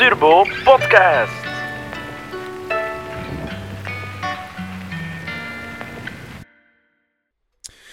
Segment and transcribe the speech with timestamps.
[0.00, 1.44] Turbo Podcast.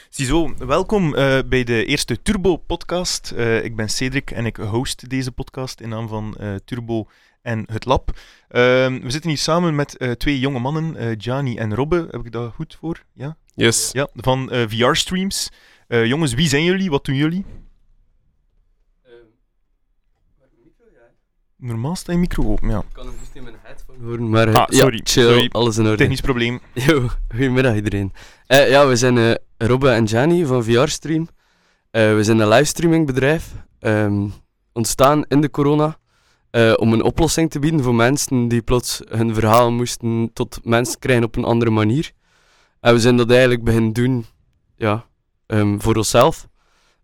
[0.09, 3.31] Ziezo, welkom eh, bij de eerste Turbo Podcast.
[3.31, 7.07] Eh, ik ben Cedric en ik host deze podcast in naam van eh, Turbo
[7.41, 8.11] en het Lab.
[8.49, 12.07] Ehm, we zitten hier samen met eh, twee jonge mannen, eh Gianni en Robbe.
[12.11, 13.03] Heb ik dat goed voor?
[13.13, 13.37] Ja?
[13.53, 13.89] Yes.
[13.91, 15.51] Ja, van eh, VR-streams.
[15.87, 16.89] jongens, wie zijn jullie?
[16.89, 17.45] Wat doen jullie?
[21.57, 22.77] Normaal staat je micro open, ja.
[22.79, 24.53] Ik kan hem juist in mijn headphone horen, maar...
[24.53, 25.49] Ah, sorry, Ja, chill, sorry.
[25.51, 25.97] alles in orde.
[25.97, 26.59] Technisch probleem.
[26.87, 28.13] Yo, goedemiddag iedereen.
[28.47, 31.27] Eh, ja, we zijn eh Robbe en Gianni van VR-stream.
[31.91, 34.27] Eh, we zijn een livestreamingbedrijf, ehm,
[34.73, 35.97] ontstaan in de corona,
[36.75, 41.23] om een oplossing te bieden voor mensen die plots hun verhaal moesten tot mensen krijgen
[41.25, 42.11] op een andere manier.
[42.79, 44.25] En we zijn dat eigenlijk beginnen doen,
[44.75, 45.05] ja,
[45.45, 46.47] ehm, voor onszelf.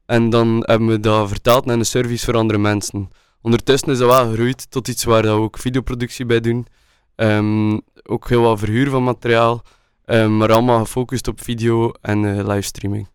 [0.06, 3.10] En dan hebben we dat vertaald naar een service voor andere mensen.
[3.44, 6.68] Ondertussen is dat wel gegroeid tot iets waar we ook videoproductie bij doen.
[7.16, 9.64] Ehm, ook heel wat verhuur van materiaal,
[10.06, 13.13] ehm, maar allemaal gefocust op video en eh, livestreaming.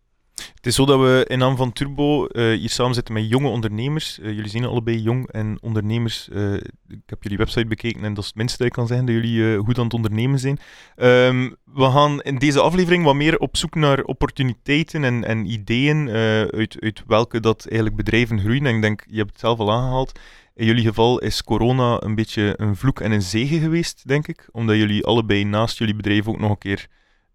[0.54, 3.48] Het is zo dat we in naam van Turbo eh, hier samen zitten met jonge
[3.48, 4.18] ondernemers.
[4.18, 6.28] Eh, jullie zijn allebei jong en ondernemers.
[6.28, 6.54] Eh,
[6.88, 9.14] ik heb jullie website bekeken en dat is het minste dat ik kan zeggen, dat
[9.14, 10.58] jullie goed aan het ondernemen zijn.
[10.96, 16.08] Ehm, we gaan in deze aflevering wat meer op zoek naar opportuniteiten en, en ideeën
[16.50, 18.66] uit, uit welke dat eigenlijk bedrijven groeien.
[18.66, 20.18] En ik denk, je hebt het zelf al aangehaald.
[20.54, 24.48] In jullie geval is corona een beetje een vloek en een zegen geweest, denk ik.
[24.52, 26.88] Omdat jullie allebei naast jullie bedrijf ook nog een keer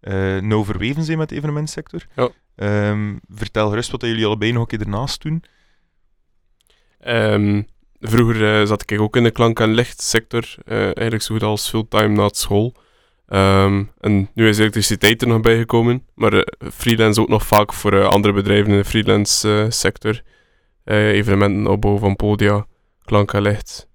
[0.04, 2.06] eh nauw verweven zijn met de evenementsector.
[2.16, 2.28] Ja.
[2.56, 5.44] Ehm, vertel gerust wat dat jullie allebei nog een keer ernaast doen.
[7.00, 7.62] Ehm,
[8.00, 11.68] vroeger eh, zat ik ook in de klank- en lichtsector, eh eigenlijk zo goed als
[11.68, 12.74] fulltime na het school.
[13.28, 17.92] Ehm, en nu is elektriciteit er nog bijgekomen, maar eh, freelance ook nog vaak voor
[17.92, 20.22] eh, andere bedrijven in de freelance sector.
[20.84, 22.66] Eh, evenementen opbouw van podia,
[23.04, 23.88] klank en licht.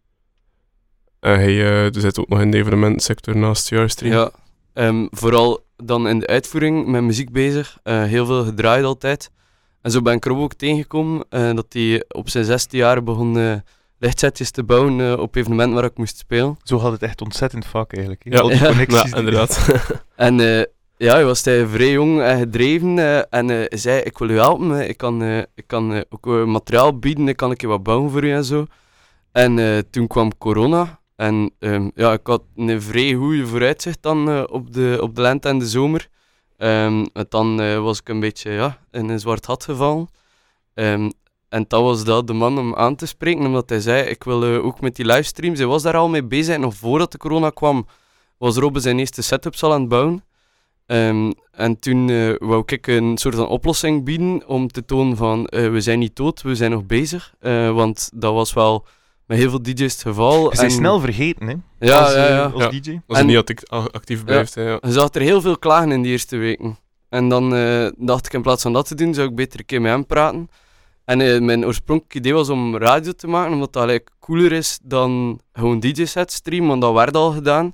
[1.19, 4.13] En hij zit ook nog in de evenementensector naast Jarstream.
[4.13, 4.31] Ja,
[4.73, 7.77] ehm, vooral dan in de uitvoering met muziek bezig.
[7.83, 9.29] eh, heel veel gedraaid altijd.
[9.81, 13.37] En zo ben ik er ook tegengekomen eh, dat hij op zijn zesde jaar begon
[13.39, 13.53] eh,
[13.99, 16.57] lichtsetjes te bouwen eh, op evenementen waar ik moest spelen.
[16.63, 18.23] Zo gaat het echt ontzettend vaak eigenlijk.
[18.29, 18.39] Ja.
[18.39, 18.65] Al die Ja.
[18.67, 18.97] connecties.
[19.01, 19.67] Ja, die- inderdaad.
[20.15, 20.63] En eh,
[20.97, 22.99] ja, hij was hij vrij jong en gedreven.
[22.99, 24.89] eh, en eh, hij zei, ik wil u helpen.
[24.89, 27.27] ik kan, eh, ik kan eh, ook materiaal bieden.
[27.27, 28.65] Ik kan een keer wat bouwen voor u en zo.
[29.31, 30.98] En eh, toen kwam corona.
[31.19, 35.21] En ehm, ja, ik had een vrij goede vooruitzicht dan eh, op, de, op de
[35.21, 36.07] lente en de zomer.
[36.57, 40.07] En dan eh, was ik een beetje ja, in een zwart gat gevallen.
[40.73, 41.09] Ehm,
[41.49, 44.43] en dat was dat de man om aan te spreken, omdat hij zei, ik wil
[44.43, 45.57] eh, ook met die livestreams.
[45.57, 47.85] Hij was daar al mee bezig, nog voordat de corona kwam,
[48.37, 50.23] was Robbe zijn eerste setups al aan het bouwen.
[51.51, 52.07] En toen
[52.37, 56.41] wou ik een soort van oplossing bieden om te tonen van, we zijn niet dood,
[56.41, 57.33] we zijn nog bezig.
[57.73, 58.85] Want dat was wel
[59.29, 60.43] met heel veel DJ's het geval.
[60.49, 61.55] Bent En- snel vergeten, hè?
[61.87, 62.43] Ja, als, ja, eh, ja.
[62.45, 62.69] als Ja.
[62.69, 62.89] DJ.
[63.07, 64.55] Als En- hij niet actief blijft.
[64.55, 64.77] hè, Ja.
[64.81, 66.77] Je zag er heel veel klagen in die eerste weken.
[67.09, 69.65] En dan eh, dacht ik, in plaats van dat te doen, zou ik beter een
[69.65, 70.49] keer met hem praten.
[71.05, 74.79] En eh, mijn oorspronkelijke idee was om radio te maken, omdat dat eigenlijk cooler is
[74.83, 77.71] dan gewoon DJ-sets streamen, want dat werd al gedaan.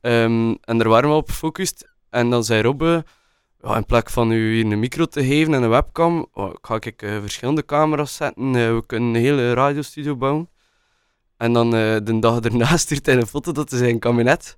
[0.00, 1.88] Ehm, en daar waren we op gefocust.
[2.10, 3.04] En dan zei Robbe,
[3.62, 6.74] ja, in plaats van u hier een micro te geven en een webcam, oh, ga
[6.80, 8.54] ik eh, verschillende camera's zetten.
[8.54, 10.48] eh, we kunnen een hele radiostudio bouwen.
[11.36, 14.56] En dan eh, de dag erna stuurt hij een foto dat hij zijn kabinet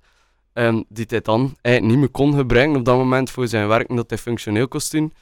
[0.53, 3.89] Ehm, die hij dan eigenlijk niet meer kon gebruiken op dat moment voor zijn werk,
[3.91, 5.13] omdat hij functioneel kost doen.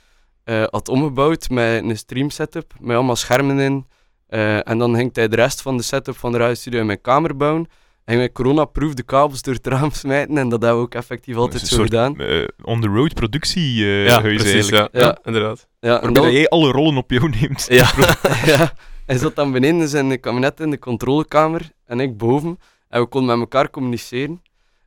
[0.44, 3.86] eh, had omgebouwd met een stream setup, met allemaal schermen in.
[4.28, 7.00] Eh, en dan ging hij de rest van de setup van de radiostudio in mijn
[7.00, 7.66] kamer bouwen.
[8.04, 10.38] En met corona-proof de kabels door het raam smijten.
[10.38, 12.20] En dat hebben we ook effectief altijd een zo soort gedaan.
[12.20, 14.52] eh, on-the-road productiehuis Ja, huis precies.
[14.70, 14.88] eigenlijk.
[14.94, 15.06] Ja, Ja.
[15.06, 15.66] ja, inderdaad.
[15.80, 17.66] Ja, en Waarbij dan, dat jij alle rollen op jou neemt.
[17.68, 17.90] Ja.
[18.56, 18.72] ja,
[19.06, 22.58] hij zat dan beneden in zijn kabinet in de controlekamer en ik boven.
[22.88, 24.42] En we konden met elkaar communiceren.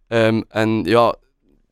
[0.08, 1.16] Ehm, en ja,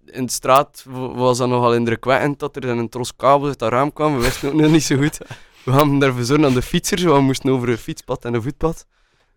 [0.05, 3.71] in de straat wa- was dat nogal indrukwekkend dat er een tros kabels uit dat
[3.71, 4.15] raam kwam.
[4.15, 5.17] We wisten ook nog niet zo goed.
[5.65, 8.85] We hadden daarvoor zorgen aan de fietsers, we moesten over een fietspad en een voetpad.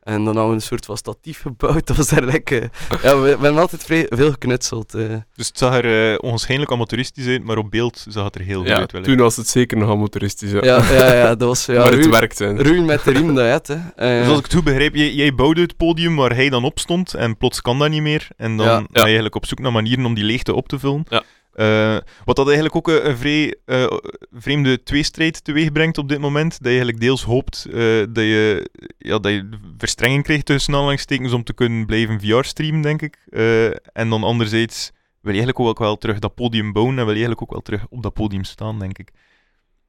[0.01, 1.87] En dan hadden we een soort van statief gebouwd.
[1.87, 2.71] Dat was daar lekker.
[3.03, 4.95] Ja, we, we hebben altijd vrij veel geknutseld.
[4.95, 5.03] eh.
[5.37, 8.59] Dus het zag er uh, onwaarschijnlijk amateuristisch uit, maar op beeld zag het er heel
[8.59, 8.93] goed Ja, uit.
[8.93, 10.51] wel, toen was het zeker nog amateuristisch.
[10.51, 10.61] Ja.
[10.65, 12.39] Ja, ja, ja, dat was ja, maar het ruw, werkt.
[12.39, 12.53] Hè.
[12.53, 13.67] ruw met de riem dat je hebt.
[13.69, 13.75] Hè.
[13.97, 16.65] Eh, Dus als ik het goed begrijp, jij, jij bouwde het podium waar hij dan
[16.65, 18.29] op stond en plots kan dat niet meer.
[18.37, 18.77] En dan Ja.
[18.79, 21.05] ben je eigenlijk op zoek naar manieren om die leegte op te vullen.
[21.09, 21.23] Ja.
[21.53, 23.87] Eh, wat dat eigenlijk ook een, een vrij eh,
[24.33, 26.51] vreemde tweestrijd teweeg brengt op dit moment.
[26.51, 29.49] Dat je eigenlijk deels hoopt eh, dat, je, ja, dat je
[29.79, 33.19] verstrenging krijgt tussen aanhalingstekens om te kunnen blijven VR-streamen, denk ik.
[33.31, 37.15] Eh, en dan anderzijds wil je eigenlijk ook wel terug dat podium bouwen en wil
[37.15, 39.11] je eigenlijk ook wel terug op dat podium staan, denk ik.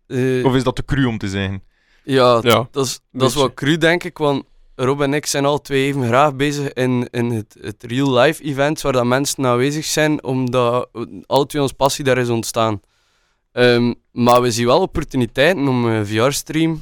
[0.07, 1.63] eh, Of is dat te cru om te zeggen?
[2.03, 4.17] Ja, Ja, dat is, dat is wel cru, denk ik.
[4.17, 4.43] Want
[4.83, 8.81] Rob en ik zijn al twee even graag bezig in, in het, het real-life event
[8.81, 10.89] waar dat mensen aanwezig zijn, omdat
[11.25, 12.79] alle twee ons passie daar is ontstaan.
[13.51, 16.81] Ehm, maar we zien wel opportuniteiten om een VR-stream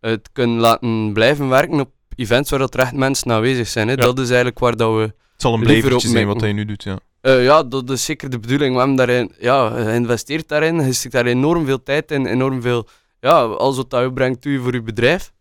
[0.00, 3.88] te kunnen laten blijven werken op events waar dat er echt mensen aanwezig zijn.
[3.88, 3.94] Hè.
[3.94, 4.00] Ja.
[4.00, 5.00] Dat is eigenlijk waar dat we...
[5.00, 6.98] Het zal een Liever blijvertje zijn wat hij nu doet, ja.
[7.20, 8.72] Eh, ja, dat is zeker de bedoeling.
[8.72, 10.86] We hebben daarin ja, geïnvesteerd daarin.
[10.86, 12.88] Je stikt daar enorm veel tijd in, enorm veel...
[13.20, 15.32] Ja, alles wat dat opbrengt doe je voor je bedrijf.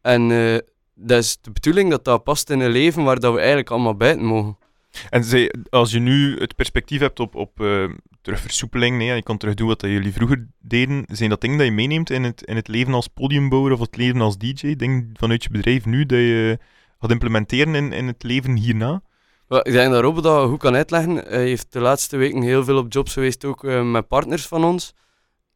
[0.00, 0.58] En eh,
[0.94, 3.96] dat is de bedoeling dat dat past in een leven waar dat we eigenlijk allemaal
[3.96, 4.56] buiten mogen.
[5.10, 7.84] En zij, als je nu het perspectief hebt op, op eh,
[8.22, 11.66] terugversoepeling, nee, je kan terug doen wat dat jullie vroeger deden, zijn dat dingen dat
[11.66, 14.76] je meeneemt in het, in het leven als podiumbouwer of het leven als DJ?
[14.76, 16.58] Dingen vanuit je bedrijf nu dat je
[16.98, 19.02] gaat implementeren in, in het leven hierna?
[19.48, 21.16] Ik denk dat Rob dat goed kan uitleggen.
[21.16, 24.64] Hij heeft de laatste weken heel veel op jobs geweest, ook eh, met partners van
[24.64, 24.94] ons.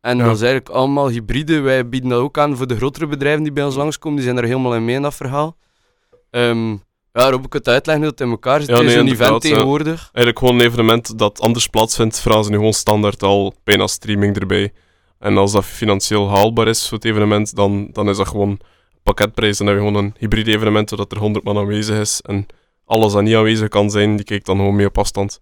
[0.00, 0.24] En Ja.
[0.24, 1.60] dat is eigenlijk allemaal hybride.
[1.60, 4.16] Wij bieden dat ook aan voor de grotere bedrijven die bij ons langskomen.
[4.16, 5.56] Die zijn er helemaal in mee in dat verhaal.
[6.30, 6.70] Ehm,
[7.12, 8.68] ja, Rob, ik het uitleggen hoe het in elkaar zit.
[8.68, 9.38] Ja, Het is nee, een event ja.
[9.38, 10.00] tegenwoordig.
[10.00, 14.36] Eigenlijk gewoon een evenement dat anders plaatsvindt, vragen ze nu gewoon standaard al bijna streaming
[14.36, 14.72] erbij.
[15.18, 18.58] En als dat financieel haalbaar is voor het evenement, dan, dan is dat gewoon
[19.02, 19.58] pakketprijs.
[19.58, 22.20] Dan heb je gewoon een hybride evenement waar dat er 100 man aanwezig is.
[22.20, 22.46] En
[22.84, 25.40] alles dat niet aanwezig kan zijn, die kijkt dan gewoon mee op afstand.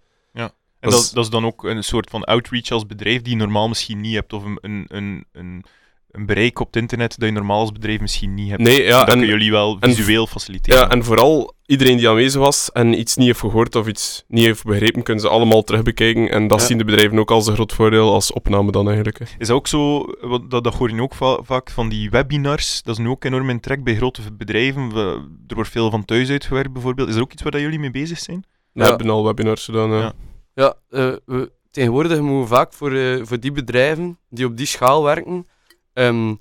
[0.87, 3.33] En Dat dat, is- dat is dan ook een soort van outreach als bedrijf die
[3.33, 5.65] je normaal misschien niet hebt, of een, een, een, een,
[6.11, 8.63] een bereik op het internet dat je normaal als bedrijf misschien niet hebt.
[8.63, 10.81] Nee, ja, dat en, kunnen jullie wel en- visueel faciliteren.
[10.81, 14.45] ja, en vooral iedereen die aanwezig was en iets niet heeft gehoord of iets niet
[14.45, 16.31] heeft begrepen, kunnen ze allemaal terugbekijken.
[16.31, 16.67] En dat Ja.
[16.67, 19.19] zien de bedrijven ook als een groot voordeel, als opname dan eigenlijk.
[19.19, 19.25] hè.
[19.39, 20.05] Is dat ook zo,
[20.49, 23.51] dat, dat hoor je ook va- vaak van die webinars, dat is nu ook enorm
[23.51, 24.91] in trek bij grote bedrijven.
[25.49, 27.09] Er wordt veel van thuis uitgewerkt bijvoorbeeld.
[27.09, 28.45] Is er ook iets waar dat jullie mee bezig zijn?
[28.73, 28.89] We Ja.
[28.89, 29.91] hebben al webinars gedaan.
[29.91, 30.13] ja.
[30.57, 30.75] Ja.
[30.91, 35.03] Eh, we, tegenwoordig moeten we vaak voor, eh, voor die bedrijven die op die schaal
[35.03, 35.47] werken,
[35.93, 36.35] ehm,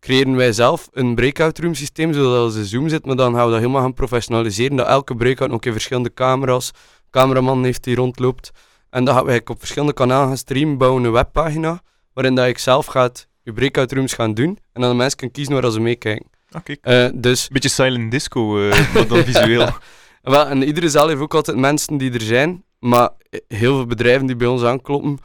[0.00, 3.44] creëren wij zelf een breakout room systeem, zodat als de Zoom zit, maar dan gaan
[3.44, 6.70] we dat helemaal gaan professionaliseren, dat elke breakout ook in verschillende camera's,
[7.10, 8.50] cameraman heeft die rondloopt,
[8.90, 11.82] en dan gaan we op verschillende kanalen gaan streamen, bouwen een webpagina,
[12.12, 15.36] waarin dat ik zelf gaat je breakout rooms gaan doen, en dan de mensen kunnen
[15.36, 16.26] kiezen waar ze meekijken.
[16.62, 16.78] Kijk.
[16.82, 19.68] Eh, dus Beetje silent disco, eh, maar dan visueel.
[20.22, 23.10] wel, en iedere zaal heeft ook altijd mensen die er zijn, maar
[23.48, 25.18] heel veel bedrijven die bij ons aankloppen,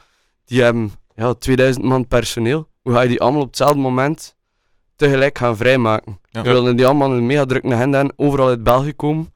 [0.44, 2.68] die hebben ja, 2000 man personeel.
[2.82, 4.36] Hoe ga je die allemaal op hetzelfde moment
[4.96, 6.20] tegelijk gaan vrijmaken?
[6.30, 6.42] Ja.
[6.42, 9.32] We willen die allemaal een mega druk agenda hebben, overal uit België komen.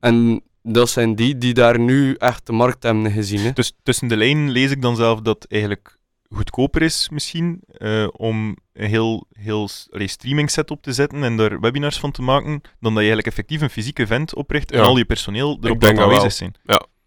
[0.00, 3.40] En dat zijn die die daar nu echt de markt hebben gezien.
[3.40, 3.52] Hè.
[3.52, 5.98] Dus tussen de lijnen lees ik dan zelf dat het eigenlijk
[6.34, 11.60] goedkoper is misschien eh, om een heel, heel streaming set op te zetten en daar
[11.60, 14.84] webinars van te maken, dan dat je eigenlijk effectief een fysiek event opricht en Ja.
[14.84, 16.54] al je personeel erop aanwezig zijn.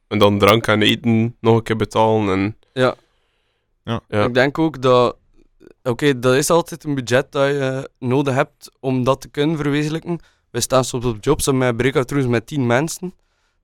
[0.08, 2.30] En dan drank en eten nog een keer betalen.
[2.40, 2.96] En, Ja.
[3.84, 4.02] Ja.
[4.08, 4.24] Ja.
[4.26, 5.18] Ik denk ook dat...
[5.84, 10.20] Oké, dat is altijd een budget dat je nodig hebt om dat te kunnen verwezenlijken.
[10.52, 13.14] We staan soms op jobs met breakout rooms met 10 mensen.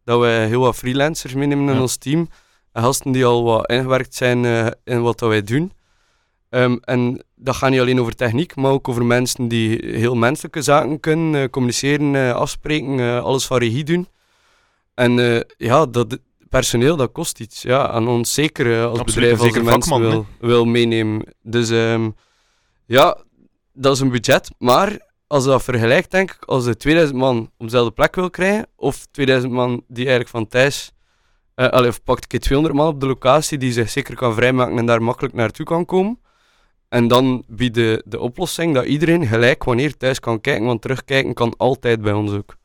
[0.03, 1.81] Dat wij heel wat freelancers meenemen in Ja.
[1.81, 2.29] ons team.
[2.71, 5.71] En gasten die al wat ingewerkt zijn eh, in wat dat wij doen.
[6.49, 10.61] Ehm, en dat gaat niet alleen over techniek, maar ook over mensen die heel menselijke
[10.61, 11.41] zaken kunnen.
[11.41, 14.07] eh, communiceren, eh, afspreken, eh, alles van regie doen.
[14.93, 16.19] En eh, ja, dat
[16.51, 17.61] personeel, dat kost iets.
[17.61, 21.23] Ja, aan ons zeker eh, als Absoluut, bedrijf, als de mensen wil, wil meenemen.
[21.43, 22.09] Dus ehm,
[22.85, 23.17] ja,
[23.73, 24.51] dat is een budget.
[24.57, 28.29] Maar als je dat vergelijkt, denk ik, als je 2000 man op dezelfde plek wil
[28.29, 30.91] krijgen, of 2000 man die eigenlijk van thuis,
[31.55, 34.77] allee, of pakt een keer 200 man op de locatie die zich zeker kan vrijmaken
[34.77, 36.19] en daar makkelijk naartoe kan komen.
[36.89, 41.33] En dan biedt de, de oplossing dat iedereen gelijk wanneer thuis kan kijken, want terugkijken
[41.33, 42.55] kan altijd bij ons ook.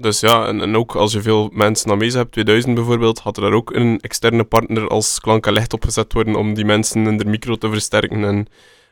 [0.00, 3.42] Dus ja, en, en ook als je veel mensen aanwezig hebt, 2000 bijvoorbeeld, had er
[3.42, 7.16] daar ook een externe partner als klank en licht opgezet worden om die mensen in
[7.16, 8.46] de micro te versterken en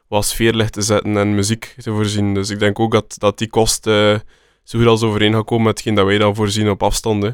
[0.08, 2.34] wat sfeerlicht te zetten en muziek te voorzien.
[2.34, 4.14] Dus ik denk ook dat, dat die kost eh,
[4.64, 7.22] zo goed als overeen gaat komen met hetgeen dat wij dan voorzien op afstand.
[7.22, 7.30] hè.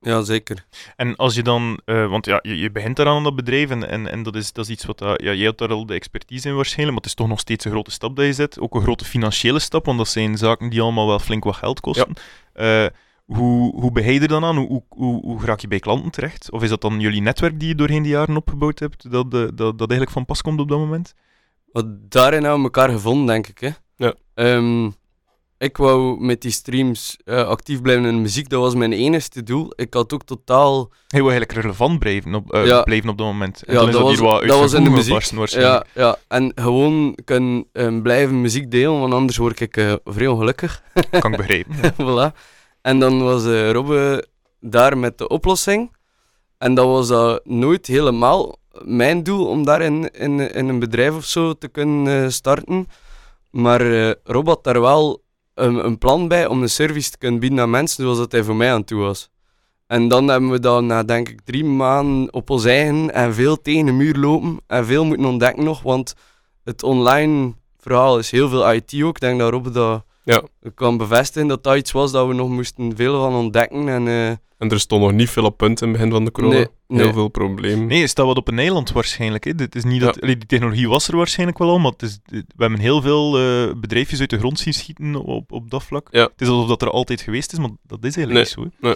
[0.00, 0.66] Ja, zeker.
[0.96, 3.88] En als je dan, eh, want ja, je, je begint daaraan aan dat bedrijf en,
[3.88, 5.94] en, en dat, is, dat is iets wat, dat- ja, jij hebt daar al de
[5.94, 8.60] expertise in waarschijnlijk, maar het is toch nog steeds een grote stap dat je zet.
[8.60, 11.80] Ook een grote financiële stap, want dat zijn zaken die allemaal wel flink wat geld
[11.80, 12.12] kosten.
[12.52, 12.86] Eh,
[13.36, 14.56] hoe, hoe begin je er dan aan?
[14.56, 16.50] Hoe, hoe, hoe, raak je bij klanten terecht?
[16.50, 19.56] Of is dat dan jullie netwerk die je doorheen de jaren opgebouwd hebt, dat, dat,
[19.56, 21.14] dat eigenlijk van pas komt op dat moment?
[21.72, 23.58] Want daarin hebben we elkaar gevonden, denk ik.
[23.58, 23.70] Hè.
[23.96, 24.14] Ja.
[24.34, 24.90] Ehm,
[25.58, 28.48] ik wou met die streams eh, actief blijven in de muziek.
[28.48, 29.72] Dat was mijn enigste doel.
[29.76, 30.92] Ik had ook totaal...
[31.08, 32.82] Hij wil eigenlijk relevant blijven op, eh, Ja.
[32.82, 33.62] blijven op dat moment.
[33.62, 35.50] En Ja, dan is dat dat, was- hier wat dat was in de muziek.
[35.60, 40.26] Ja, ja, en gewoon kunnen ehm, blijven muziek delen, want anders word ik eh, vrij
[40.26, 40.82] ongelukkig.
[41.18, 41.74] Kan ik begrijpen.
[42.02, 42.36] voilà.
[42.80, 44.26] En dan was eh, Robbe
[44.60, 45.96] daar met de oplossing.
[46.58, 51.24] En dat was nooit helemaal mijn doel om daar in, in, in een bedrijf of
[51.24, 52.88] zo te kunnen eh, starten.
[53.50, 55.22] Maar eh Rob had daar wel
[55.54, 58.42] een, een plan bij om een service te kunnen bieden aan mensen zoals dat hij
[58.42, 59.30] voor mij aan toe was.
[59.86, 63.60] En dan hebben we dat na denk ik drie maanden op ons eigen en veel
[63.60, 66.14] tegen de muur lopen en veel moeten ontdekken nog, want
[66.64, 69.14] het online verhaal is heel veel IT ook.
[69.14, 70.42] Ik denk dat Rob dat Ja.
[70.74, 73.88] kan bevestigen dat dat iets was dat we nog moesten veel van ontdekken.
[73.88, 76.30] En, eh, En er stond nog niet veel op punt in het begin van de
[76.30, 76.54] corona.
[76.54, 77.02] Nee, nee.
[77.02, 77.86] Heel veel problemen.
[77.86, 79.44] Nee, is dat wat op een eiland waarschijnlijk.
[79.44, 79.54] Hè?
[79.54, 80.20] Dit is niet dat, Ja.
[80.20, 83.38] allee, die technologie was er waarschijnlijk wel al, maar het is, we hebben heel veel
[83.38, 86.08] eh, bedrijfjes uit de grond zien schieten op, op dat vlak.
[86.10, 86.22] Ja.
[86.22, 88.66] Het is alsof dat er altijd geweest is, maar dat is eigenlijk Nee.
[88.66, 88.86] niet zo.
[88.88, 88.94] Hè?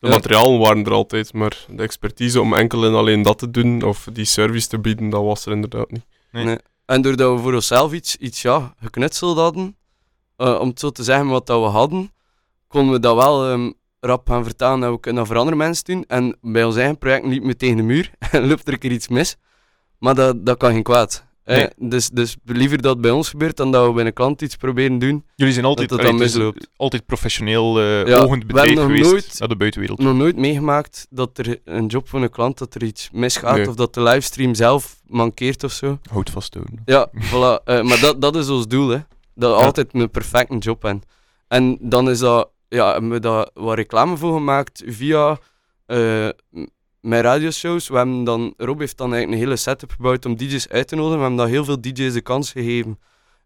[0.00, 0.08] De Ja.
[0.14, 4.08] materialen waren er altijd, maar de expertise om enkel en alleen dat te doen of
[4.12, 6.04] die service te bieden, dat was er inderdaad niet.
[6.32, 6.44] Nee.
[6.44, 6.58] Nee.
[6.86, 9.76] En doordat we voor onszelf iets, iets ja, geknutseld hadden,
[10.36, 12.12] eh, om het zo te zeggen wat dat we hadden,
[12.68, 15.84] konden we dat wel ehm, rap gaan vertalen en we kunnen dat voor andere mensen
[15.84, 16.04] doen.
[16.06, 18.92] En bij ons eigen project liepen we tegen de muur en loopt er een keer
[18.92, 19.36] iets mis.
[19.98, 21.24] Maar dat, dat kan geen kwaad.
[21.44, 21.68] Nee.
[21.76, 24.56] Dus, dus liever dat het bij ons gebeurt dan dat we bij een klant iets
[24.56, 25.24] proberen doen.
[25.34, 26.68] Jullie zijn altijd, dat allee, is misloopt.
[26.76, 29.98] altijd professioneel eh Ja, ogend we bedrijf geweest nooit- naar de buitenwereld.
[29.98, 33.68] nog nooit meegemaakt dat er een job van een klant, dat er iets misgaat Nee.
[33.68, 35.98] of dat de livestream zelf mankeert of zo.
[36.10, 36.82] Houd vasthouden.
[36.84, 37.62] Ja, voilà.
[37.64, 38.98] Eh, maar dat, dat is ons doel, hè.
[39.38, 39.64] Dat Ja.
[39.64, 41.02] altijd een perfecte job hebben.
[41.48, 45.38] En dan is dat, ja, hebben we daar wat reclame voor gemaakt via
[45.86, 46.66] m-
[47.00, 47.88] mijn radioshows.
[47.88, 50.94] We hebben dan, Rob heeft dan eigenlijk een hele setup gebouwd om DJ's uit te
[50.96, 51.16] nodigen.
[51.16, 52.98] We hebben dan heel veel DJ's de kans gegeven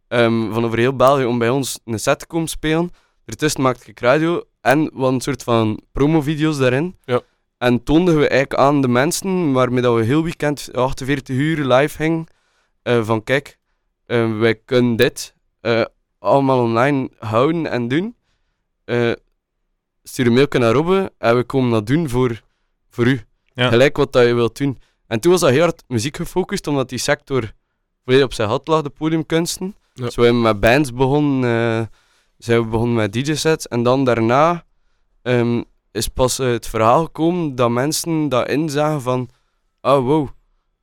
[0.09, 2.91] ehm, van over heel België om bij ons een set te komen spelen.
[3.25, 6.97] Ertussen maakte ik radio en wat een soort van promovideo's daarin.
[7.05, 7.21] Ja.
[7.59, 12.03] En toonden we eigenlijk aan de mensen waarmee dat we heel weekend 48 uur live
[12.03, 12.27] hingen.
[12.83, 13.59] eh, van kijk,
[14.07, 15.85] eh, wij kunnen dit eh,
[16.19, 18.15] allemaal online houden en doen.
[18.85, 19.13] Eh,
[20.03, 22.43] stuur een mailje naar Robbe en we komen dat doen voor,
[22.89, 23.21] voor u.
[23.53, 23.69] Ja.
[23.69, 24.79] Gelijk wat dat je wilt doen.
[25.07, 27.53] En toen was dat heel hard muziek gefocust, omdat die sector
[28.05, 29.75] volledig op zijn gat lag, de podiumkunsten.
[29.95, 30.05] Ja.
[30.05, 31.87] Dus we hebben met bands begonnen, eh,
[32.39, 33.69] zijn we begonnen met DJ-sets.
[33.69, 34.65] En dan daarna
[35.23, 35.63] ehm,
[35.93, 39.29] is pas het verhaal gekomen dat mensen dat inzagen van,
[39.81, 40.29] ah wow,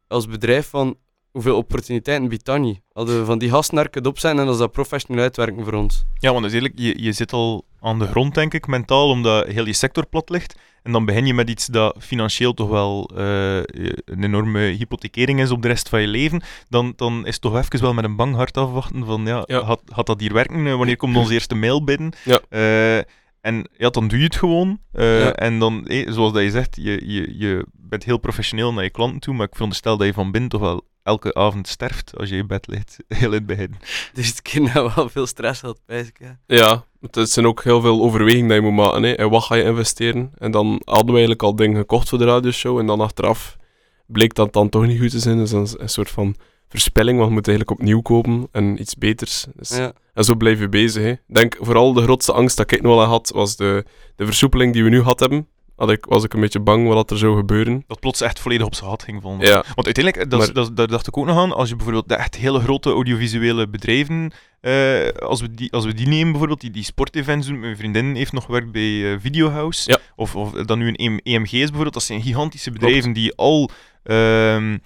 [0.08, 0.98] als bedrijf van
[1.38, 2.80] hoeveel opportuniteiten biedt dat niet?
[2.94, 6.06] Hadden we van die gasten naar kunnen opzetten en als dat professioneel uitwerken voor ons.
[6.18, 9.10] Ja, want dat is eigenlijk, je, je zit al aan de grond, denk ik, mentaal,
[9.10, 10.60] omdat heel je sector plat ligt.
[10.84, 13.58] En dan begin je met iets dat financieel toch wel eh,
[14.06, 16.42] een enorme hypothekering is op de rest van je leven.
[16.70, 19.62] Dan, dan is het toch even wel met een bang hart afwachten van, ja, Ja.
[19.62, 20.68] Had, had dat hier werken?
[20.68, 22.14] Eh, Wanneer komt onze eerste mail binnen?
[22.24, 22.40] Ja.
[22.50, 22.98] Eh,
[23.42, 24.80] en ja, dan doe je het gewoon.
[24.92, 25.34] Ja.
[25.34, 29.20] En dan, zoals dat je zegt, je, je, je bent heel professioneel naar je klanten
[29.20, 32.36] toe, maar ik veronderstel dat je van binnen toch wel elke avond sterft als je
[32.36, 32.98] in bed ligt.
[33.08, 33.76] Heel in het begin.
[34.14, 36.20] Dus het kind nou wel veel stress had, ik.
[36.48, 39.04] Ja, het zijn ook heel veel overwegingen dat je moet maken.
[39.04, 39.12] Hè.
[39.12, 40.32] En wat ga je investeren?
[40.38, 42.80] En dan hadden we eigenlijk al dingen gekocht voor de radioshow.
[42.80, 43.58] En dan achteraf
[44.06, 45.38] bleek dat dan toch niet goed te zijn.
[45.38, 46.36] Dus dat is een soort van
[46.70, 49.46] verspilling, want we moeten eigenlijk opnieuw kopen en iets beters.
[49.56, 49.94] Dus, Ja.
[50.14, 51.04] En zo blijf je bezig.
[51.04, 51.12] Hè.
[51.12, 53.86] Ik denk vooral de grootste angst dat ik nog wel had, was de,
[54.16, 55.48] de versoepeling die we nu gehad hebben.
[55.78, 57.84] Had ik, was ik een beetje bang wat er zou gebeuren.
[57.88, 59.40] Dat plots echt volledig op zijn gat ging vallen.
[59.40, 62.10] Ja, Want uiteindelijk, dat, Maar- dat, daar dacht ik ook nog aan, als je bijvoorbeeld
[62.10, 64.32] de echt hele grote audiovisuele bedrijven,
[64.62, 68.16] eh, als, we die, als we die nemen bijvoorbeeld, die, die sportevents doen, mijn vriendin
[68.16, 69.98] heeft nog gewerkt bij eh, Videohouse, Ja.
[70.16, 73.70] of, of dan nu een EM EMG is bijvoorbeeld, dat zijn gigantische bedrijven die al,
[74.04, 74.78] ehm,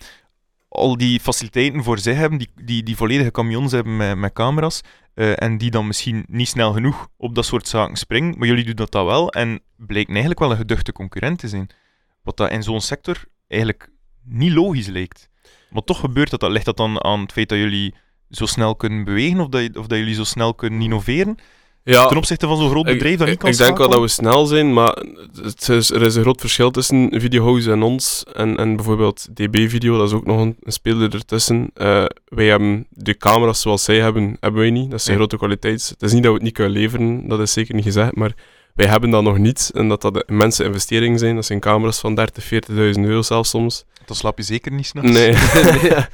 [0.71, 4.81] al die faciliteiten voor zich hebben, die, die, die volledige camions hebben met, met camera's,
[5.13, 8.65] eh, en die dan misschien niet snel genoeg op dat soort zaken springen, maar jullie
[8.65, 11.69] doen dat dan wel, en blijken eigenlijk wel een geduchte concurrent te zijn.
[12.23, 13.89] Wat dat in zo'n sector eigenlijk
[14.23, 15.29] niet logisch lijkt.
[15.69, 16.39] Maar toch gebeurt dat.
[16.39, 16.51] dat.
[16.51, 17.95] Ligt dat dan aan het feit dat jullie
[18.29, 21.37] zo snel kunnen bewegen of dat, of dat jullie zo snel kunnen innoveren
[21.83, 24.01] ja ten opzichte van zo'n groot ik- bedrijf dat niet kan ik denk wel dat
[24.01, 24.97] we snel zijn, maar
[25.43, 28.23] het is, er is een groot verschil tussen Videohouse en ons.
[28.33, 31.69] En, en bijvoorbeeld DB-video, dat is ook nog een, een speler ertussen.
[31.73, 34.89] Eh, wij hebben de camera's zoals zij hebben, hebben wij niet.
[34.91, 35.19] Dat is een Nee.
[35.19, 35.87] grote kwaliteit.
[35.89, 38.31] Het is niet dat we het niet kunnen leveren, dat is zeker niet gezegd, maar
[38.75, 39.71] wij hebben dat nog niet.
[39.73, 41.35] En dat dat immense investeringen zijn.
[41.35, 42.25] Dat zijn camera's van 30.000,
[42.69, 43.85] 40.000 euro zelfs soms.
[44.05, 45.11] Dan slaap je zeker niet s'nachts.
[45.11, 45.33] Nee.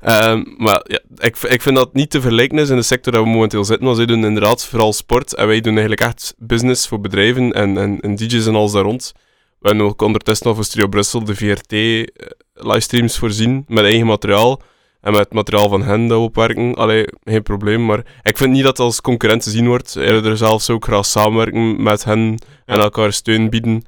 [0.00, 3.22] Ehm, maar ja, ik, ik vind dat niet te vergelijken is in de sector dat
[3.22, 3.84] we momenteel zitten.
[3.84, 5.34] Want zij doen inderdaad vooral sport.
[5.34, 8.82] En wij doen eigenlijk echt business voor bedrijven en, en, en DJ's en alles daar
[8.82, 9.12] rond.
[9.58, 12.06] We hebben ook ondertussen al voor Studio Brussel de VRT eh,
[12.52, 14.60] livestreams voorzien met eigen materiaal.
[15.06, 16.74] En met het materiaal van hen dat we opwerken.
[16.74, 17.84] Allee, geen probleem.
[17.86, 19.96] Maar ik vind niet dat het als concurrent te zien wordt.
[19.96, 22.18] Eerder zelf zou ik graag samenwerken met hen
[22.64, 22.82] en Ja.
[22.82, 23.82] elkaar steun bieden.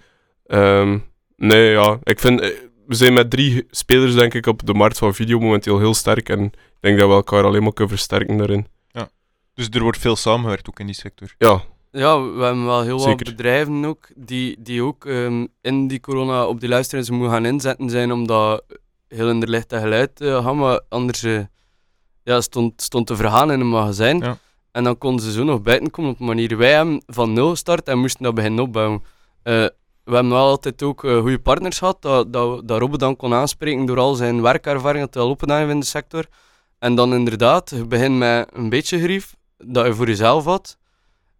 [0.46, 0.98] Ehm,
[1.36, 1.98] nee, ja.
[2.02, 2.48] Ik vind, eh,
[2.86, 6.28] we zijn met drie spelers, denk ik, op de markt van video momenteel heel sterk.
[6.28, 8.66] En ik denk dat we elkaar alleen maar kunnen versterken daarin.
[9.54, 11.34] Dus er wordt veel samengewerkt ook in die sector.
[11.38, 13.24] Ja, Ja, we hebben wel heel Zeker.
[13.26, 17.44] wat bedrijven ook die, die ook ehm, in die corona op die luisteraars moeten gaan
[17.46, 18.62] inzetten zijn omdat
[19.08, 21.40] heel in de licht en geluid eh, gaan, maar anders eh,
[22.22, 24.18] ja, stond, stond te vergaan in een magazijn.
[24.18, 24.38] Ja.
[24.72, 26.56] En dan konden ze zo nog buiten komen op een manier.
[26.56, 29.02] Wij hebben van nul gestart en moesten dat beginnen opbouwen.
[29.42, 29.66] Eh,
[30.04, 33.34] we hebben wel altijd ook uh, goede partners gehad, dat, dat, dat Robbe dan kon
[33.34, 36.26] aanspreken door al zijn werkervaring dat hij al opgedaan in de sector.
[36.78, 40.78] En dan inderdaad, je begint met een beetje grief dat je voor jezelf had.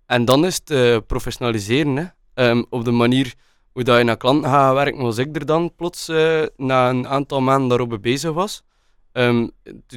[0.06, 1.96] En dan is het uh, professionaliseren.
[1.96, 2.04] Hè.
[2.34, 3.34] Ehm, op de manier
[3.72, 7.08] hoe dat je naar klanten gaat werken, was ik er dan plots uh, na een
[7.08, 8.62] aantal maanden daarop bezig was.
[9.12, 9.50] Um,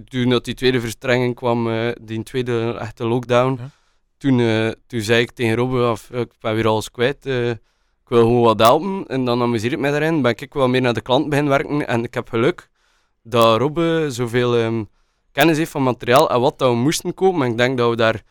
[0.09, 3.59] toen dat die tweede verstrenging kwam, uh, die tweede echte lockdown,
[4.17, 4.37] toen,
[4.87, 8.59] toen zei ik tegen Robbe, af, ik ben weer alles kwijt, ik wil gewoon wat
[8.59, 9.07] helpen.
[9.07, 11.87] En dan amuseer ik mij daarin, ben ik wel meer naar de klant beginnen werken.
[11.87, 12.69] En ik heb geluk
[13.23, 14.89] dat Robbe zoveel um,
[15.31, 17.41] kennis heeft van materiaal en wat dat we moesten kopen.
[17.41, 18.21] En ik denk dat we daar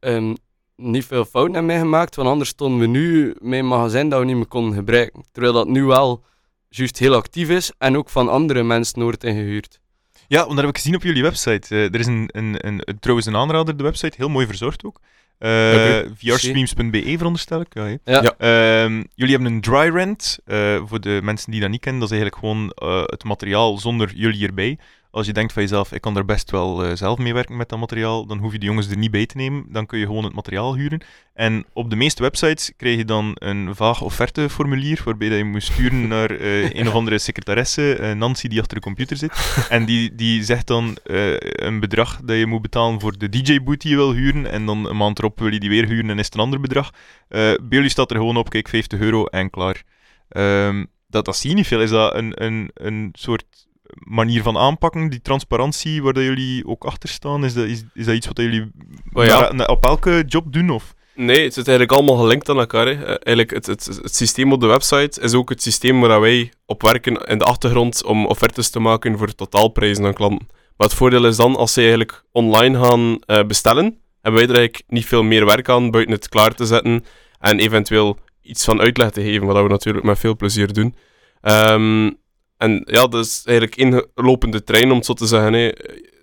[0.00, 0.36] um,
[0.76, 4.18] niet veel fouten hebben mee gemaakt, want anders stonden we nu met een magazijn dat
[4.18, 5.24] we niet meer konden gebruiken.
[5.32, 6.24] Terwijl dat nu wel
[6.68, 9.80] juist heel actief is en ook van andere mensen wordt ingehuurd.
[10.28, 11.74] Ja, want dat heb ik gezien op jullie website.
[11.74, 15.00] Uh, er is een, een, een, trouwens een aanrader, de website, heel mooi verzorgd ook.
[15.38, 16.10] Uh, okay.
[16.16, 17.74] VRstreams.be veronderstel ik.
[17.74, 17.98] Ja, ja.
[18.38, 18.82] ja.
[18.84, 20.38] Um, jullie hebben een dry rent.
[20.46, 23.78] Uh, voor de mensen die dat niet kennen, dat is eigenlijk gewoon uh, het materiaal
[23.78, 24.78] zonder jullie erbij.
[25.16, 27.68] Als je denkt van jezelf, ik kan daar best wel uh, zelf mee werken met
[27.68, 29.64] dat materiaal, dan hoef je de jongens er niet bij te nemen.
[29.68, 31.00] Dan kun je gewoon het materiaal huren.
[31.34, 35.62] En op de meeste websites krijg je dan een vaag offerteformulier, waarbij dat je moet
[35.62, 39.66] sturen naar uh, een of andere secretaresse, uh, Nancy, die achter de computer zit.
[39.68, 43.90] En die, die zegt dan een bedrag dat je moet betalen voor de DJ-boot die
[43.90, 44.50] je wil huren.
[44.50, 46.60] En dan een maand erop wil je die weer huren en is het een ander
[46.60, 46.90] bedrag.
[47.28, 49.82] bij jullie staat er gewoon op, kijk, 50 euro en klaar.
[50.28, 51.80] Um, dat, dat zie je niet veel.
[51.80, 56.84] Is dat een, een, een soort manier van aanpakken, die transparantie waar dat jullie ook
[56.84, 57.44] achter staan?
[57.44, 58.70] Is dat, is, is dat iets wat jullie
[59.12, 59.52] oh ja.
[59.52, 60.70] na, op elke job doen?
[60.70, 60.94] Of?
[61.14, 62.86] Nee, het zit eigenlijk allemaal gelinkt aan elkaar.
[62.86, 63.04] Hè.
[63.04, 66.82] Eigenlijk het, het, het systeem op de website is ook het systeem waar wij op
[66.82, 70.46] werken in de achtergrond om offertes te maken voor totaalprijzen aan klanten.
[70.76, 73.84] Maar het voordeel is dan, als ze eigenlijk online gaan uh, bestellen,
[74.20, 77.04] hebben wij er eigenlijk niet veel meer werk aan buiten het klaar te zetten
[77.40, 80.94] en eventueel iets van uitleg te geven, wat we natuurlijk met veel plezier doen.
[81.42, 82.16] Um,
[82.56, 85.52] en ja, dat is eigenlijk inlopende trein, om het zo te zeggen.
[85.52, 85.70] Hè.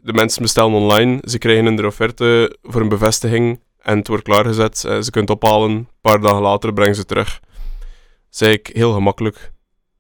[0.02, 4.78] De mensen bestellen online, ze krijgen een offerte voor een bevestiging en het wordt klaargezet.
[4.78, 7.40] Ze kunnen het ophalen, een paar dagen later brengen ze terug.
[7.40, 9.52] Dat is eigenlijk heel gemakkelijk.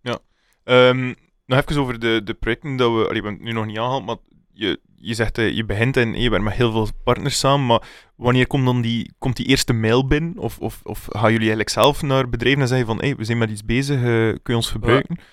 [0.01, 0.19] Ja.
[0.63, 1.15] Um,
[1.45, 3.07] nog even over de, de projecten dat we...
[3.07, 4.15] Allee, we hebben het nu nog niet aangehaald, maar
[4.53, 7.81] je, je zegt, uh, je begint en je werkt met heel veel partners samen, maar
[8.15, 10.37] wanneer komt dan die, komt die eerste mail binnen?
[10.37, 13.37] Of, of, of gaan jullie eigenlijk zelf naar bedrijven en zeggen van, hey, we zijn
[13.37, 15.15] met iets bezig, uh, kun je ons gebruiken?
[15.19, 15.25] Ja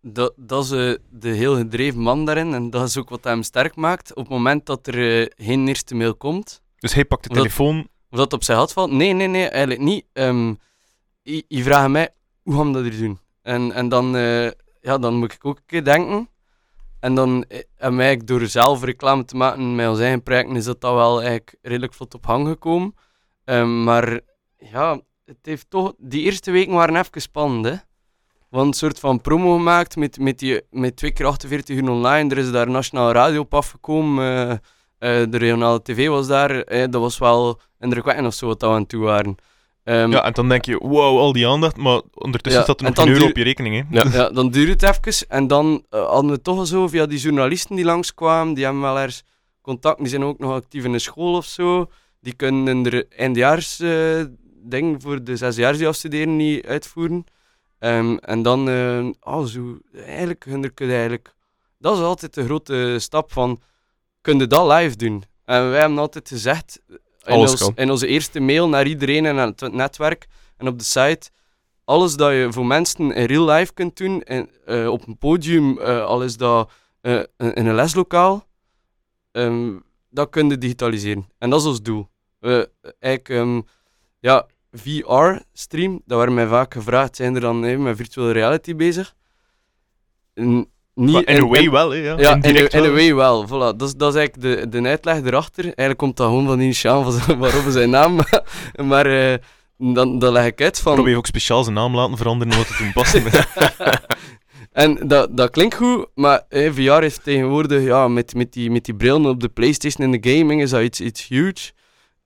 [0.00, 3.42] dat, dat is uh, de heel gedreven man daarin en dat is ook wat hem
[3.42, 4.10] sterk maakt.
[4.10, 6.62] Op het moment dat er uh, geen eerste mail komt.
[6.78, 7.88] Dus hij pakt de telefoon.
[8.10, 8.90] Of dat op zijn had valt?
[8.90, 10.06] Nee, nee, nee, eigenlijk niet.
[10.12, 10.58] Um,
[11.22, 12.08] je, je vraagt mij,
[12.42, 13.18] hoe gaan we dat hier doen?
[13.42, 16.28] En, en dan, uh, ja, dan moet ik ook een keer denken.
[17.00, 17.44] En dan,
[17.76, 21.18] en mij, door zelf reclame te maken met ons eigen projecten, is dat, dat wel
[21.18, 22.94] eigenlijk redelijk vlot op gang gekomen.
[23.44, 24.20] Um, maar
[24.56, 27.74] ja, het heeft toch, die eerste weken waren even spannend, hè.
[28.50, 32.30] Want een soort van promo gemaakt met, met, die, met twee keer 48 uur online.
[32.30, 34.24] Er is daar nationale radio op afgekomen.
[34.24, 34.58] Uh, uh,
[35.30, 36.72] de regionale tv was daar.
[36.72, 39.36] Uh, dat was wel indrukwekkend of zo wat we aan toe waren.
[39.84, 42.86] Um, ja, en dan denk je, wow, al die aandacht, maar ondertussen Ja, staat er
[42.86, 43.74] nog een euro op je rekening.
[43.74, 43.98] Hè?
[43.98, 44.10] Ja.
[44.18, 45.28] ja, dan duurt het even.
[45.28, 48.54] En dan eh, hadden we toch zo via die journalisten die langskwamen.
[48.54, 49.22] Die hebben wel ergens
[49.62, 49.98] contact.
[49.98, 51.90] Die zijn ook nog actief in een school of zo.
[52.20, 54.24] Die kunnen er eindejaars eh
[54.62, 57.24] ding voor de zesjaars die afstuderen niet uitvoeren.
[57.80, 60.38] Ehm, en dan, eh, oh, zo, eigenlijk,
[60.74, 61.34] kun je eigenlijk,
[61.78, 63.60] dat is altijd de grote stap van,
[64.20, 65.22] kun je dat live doen?
[65.44, 66.98] En wij hebben altijd gezegd, in,
[67.50, 71.30] ons- in onze eerste mail naar iedereen en aan het netwerk en op de site,
[71.84, 75.78] alles dat je voor mensen in real life kunt doen, en, eh, op een podium,
[75.78, 78.46] eh, al is dat eh, in een leslokaal,
[79.32, 79.78] ehm,
[80.10, 81.28] dat kun je digitaliseren.
[81.38, 82.08] En dat is ons doel.
[82.38, 83.60] We, eigenlijk, ehm,
[84.18, 89.14] ja, VR-stream, dat werd mij vaak gevraagd, zijn er dan eh, met virtual reality bezig?
[90.40, 91.96] N- niet in in- a way in- wel, hè?
[91.96, 92.90] Ja, ja, in, a, in a wel.
[92.92, 93.46] way wel.
[93.46, 93.76] Voilà.
[93.76, 95.64] Dat, is, dat is eigenlijk de, de uitleg erachter.
[95.64, 98.18] Eigenlijk komt dat gewoon van die Initiaal, van zijn- waarom zijn naam.
[98.90, 99.34] maar eh,
[99.78, 100.94] dan, dan leg ik uit van...
[100.94, 103.20] Probeer ook speciaal zijn naam laten veranderen omdat het toen past.
[104.72, 108.94] En dat, dat klinkt goed, maar VR is tegenwoordig, ja, met, met, die, met die
[108.94, 111.72] brillen op de PlayStation en de gaming, is dat iets, iets huge.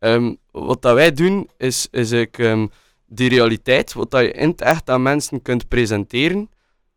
[0.04, 2.66] Ehm, wat dat wij doen, is, is eigenlijk, ehm,
[3.06, 6.50] die realiteit, wat dat je in het echt aan mensen kunt presenteren,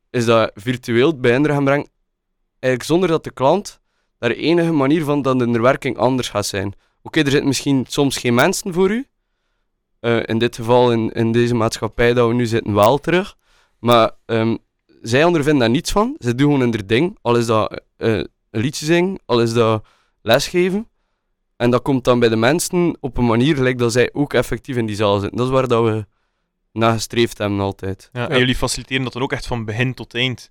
[0.10, 1.88] is dat virtueel bij hen gaan brengen,
[2.60, 3.80] eigenlijk zonder dat de klant
[4.20, 6.74] daar enige manier van dat de werking anders gaat zijn.
[7.02, 9.08] Oké, er zitten misschien soms geen mensen voor u.
[10.00, 13.36] Eh, in dit geval, in, in deze maatschappij dat we nu zitten, wel terug.
[13.80, 14.58] Maar ehm,
[15.02, 16.16] zij ondervinden daar niets van.
[16.20, 17.18] Ze doen gewoon hun ding.
[17.22, 19.84] Al is dat een liedje zingen, al is dat
[20.22, 20.88] lesgeven.
[21.58, 24.76] En dat komt dan bij de mensen op een manier gelijk dat zij ook effectief
[24.76, 25.38] in die zaal zitten.
[25.38, 26.06] Dat is waar dat we
[26.72, 28.10] naar gestreefd hebben altijd.
[28.14, 30.50] Ja, En jullie faciliteren dat dan ook echt van begin tot eind.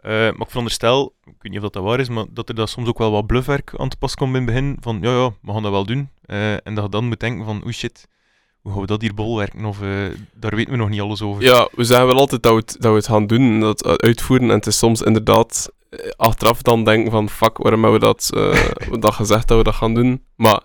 [0.00, 2.70] Uh, maar ik veronderstel, ik weet niet of dat, waar is, maar dat er dat
[2.70, 4.76] soms ook wel wat bluffwerk aan te pas komt in het begin.
[4.80, 6.10] Van ja, ja, we gaan dat wel doen.
[6.26, 8.08] Uh, en dat je dan moet denken van, oeh shit,
[8.68, 9.64] hoe gaan we dat hier bolwerken?
[9.64, 9.88] Of uh,
[10.34, 11.42] daar weten we nog niet alles over.
[11.42, 14.48] Ja, we zeggen wel altijd dat we het, dat we het gaan doen, dat uitvoeren.
[14.48, 15.72] En het is soms inderdaad
[16.16, 18.30] achteraf dan denken van, fuck, waarom hebben we dat,
[19.00, 20.22] dat gezegd dat we dat gaan doen?
[20.36, 20.60] Maar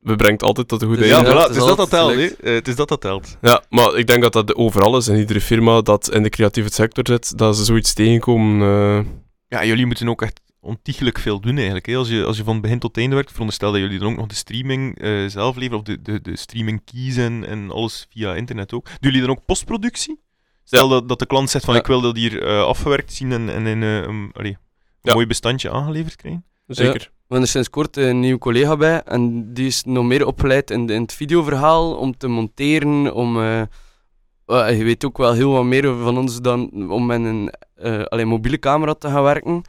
[0.00, 2.12] we brengt altijd tot een goede dus, Ja, voilà, het is dat dat telt.
[2.12, 3.36] Uh, het is dat dat telt.
[3.40, 5.08] Ja, maar ik denk dat dat overal is.
[5.08, 8.60] In iedere firma dat in de creatieve sector zit, dat ze zoiets tegenkomen.
[8.60, 9.04] Uh...
[9.48, 11.86] Ja, jullie moeten ook echt ontiegelijk veel doen eigenlijk.
[11.86, 11.96] Hè.
[11.96, 14.26] Als, je, als je van begin tot einde werkt, veronderstel dat jullie dan ook nog
[14.26, 18.72] de streaming uh, zelf leveren, of de, de, de streaming kiezen en alles via internet
[18.72, 18.84] ook.
[18.84, 20.20] Doen jullie dan ook postproductie?
[20.64, 23.66] Stel dat, dat de klant zegt van ik wil dat hier afgewerkt zien en, en
[23.66, 24.56] in een
[25.02, 25.14] ja.
[25.14, 26.44] mooi bestandje aangeleverd krijgen.
[26.66, 27.00] Zeker.
[27.00, 30.70] We hebben er sinds kort een nieuwe collega bij en die is nog meer opgeleid
[30.70, 33.36] in, in het videoverhaal om te monteren, om...
[33.36, 33.62] Uh,
[34.46, 37.52] je weet ook wel heel wat meer van ons dan om met een
[37.82, 39.62] uh, alleen mobiele camera te gaan werken.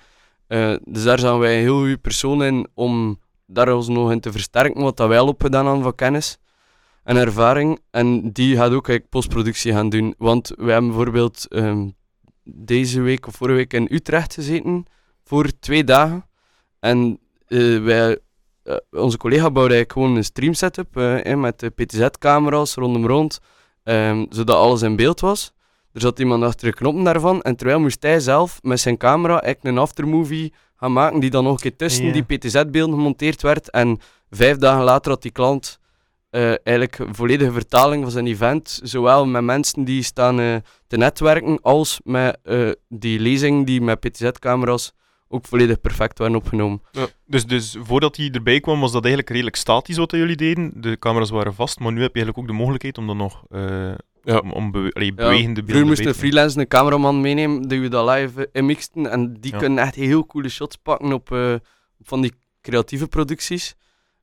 [0.50, 4.20] Uh, dus daar zijn wij een heel goede persoon in om daar ons nog in
[4.20, 6.38] te versterken, wat dat wij al opgedaan hebben van kennis
[7.04, 7.80] en ervaring.
[7.92, 10.16] En die gaat ook eigenlijk postproductie gaan doen.
[10.18, 11.96] Want wij hebben bijvoorbeeld um,
[12.44, 14.86] deze week of vorige week in Utrecht gezeten
[15.24, 16.26] voor twee dagen.
[16.80, 18.20] En uh, wij,
[18.64, 23.40] uh, onze collega bouwde gewoon een stream setup uh, met de PTZ-camera's rondom rond,
[23.84, 25.54] um, zodat alles in beeld was.
[25.94, 29.42] Er zat iemand achter de knoppen daarvan en terwijl moest hij zelf met zijn camera
[29.42, 32.14] eigenlijk een aftermovie gaan maken die dan nog een keer tussen yeah.
[32.14, 33.70] die PTZ-beelden gemonteerd werd.
[33.70, 34.00] En
[34.30, 35.80] vijf dagen later had die klant
[36.32, 40.56] uh, eigenlijk volledige vertaling van zijn event, zowel met mensen die staan uh,
[40.88, 44.94] te netwerken, als met uh, die lezing die met PTZ-camera's
[45.28, 46.82] ook volledig perfect waren opgenomen.
[46.92, 50.72] Ja, dus, dus voordat hij erbij kwam, was dat eigenlijk redelijk statisch wat jullie deden.
[50.76, 53.44] De camera's waren vast, maar nu heb je eigenlijk ook de mogelijkheid om dan nog
[53.50, 53.92] uh,
[54.24, 54.38] ja.
[54.38, 57.88] om, om be allee, bewegende beelden Vroeger moest een freelance een cameraman meenemen, die we
[57.88, 59.08] dat live inmixten.
[59.12, 59.58] En die ja.
[59.58, 61.54] kunnen echt heel coole shots pakken op, uh,
[62.00, 63.76] op van die creatieve producties.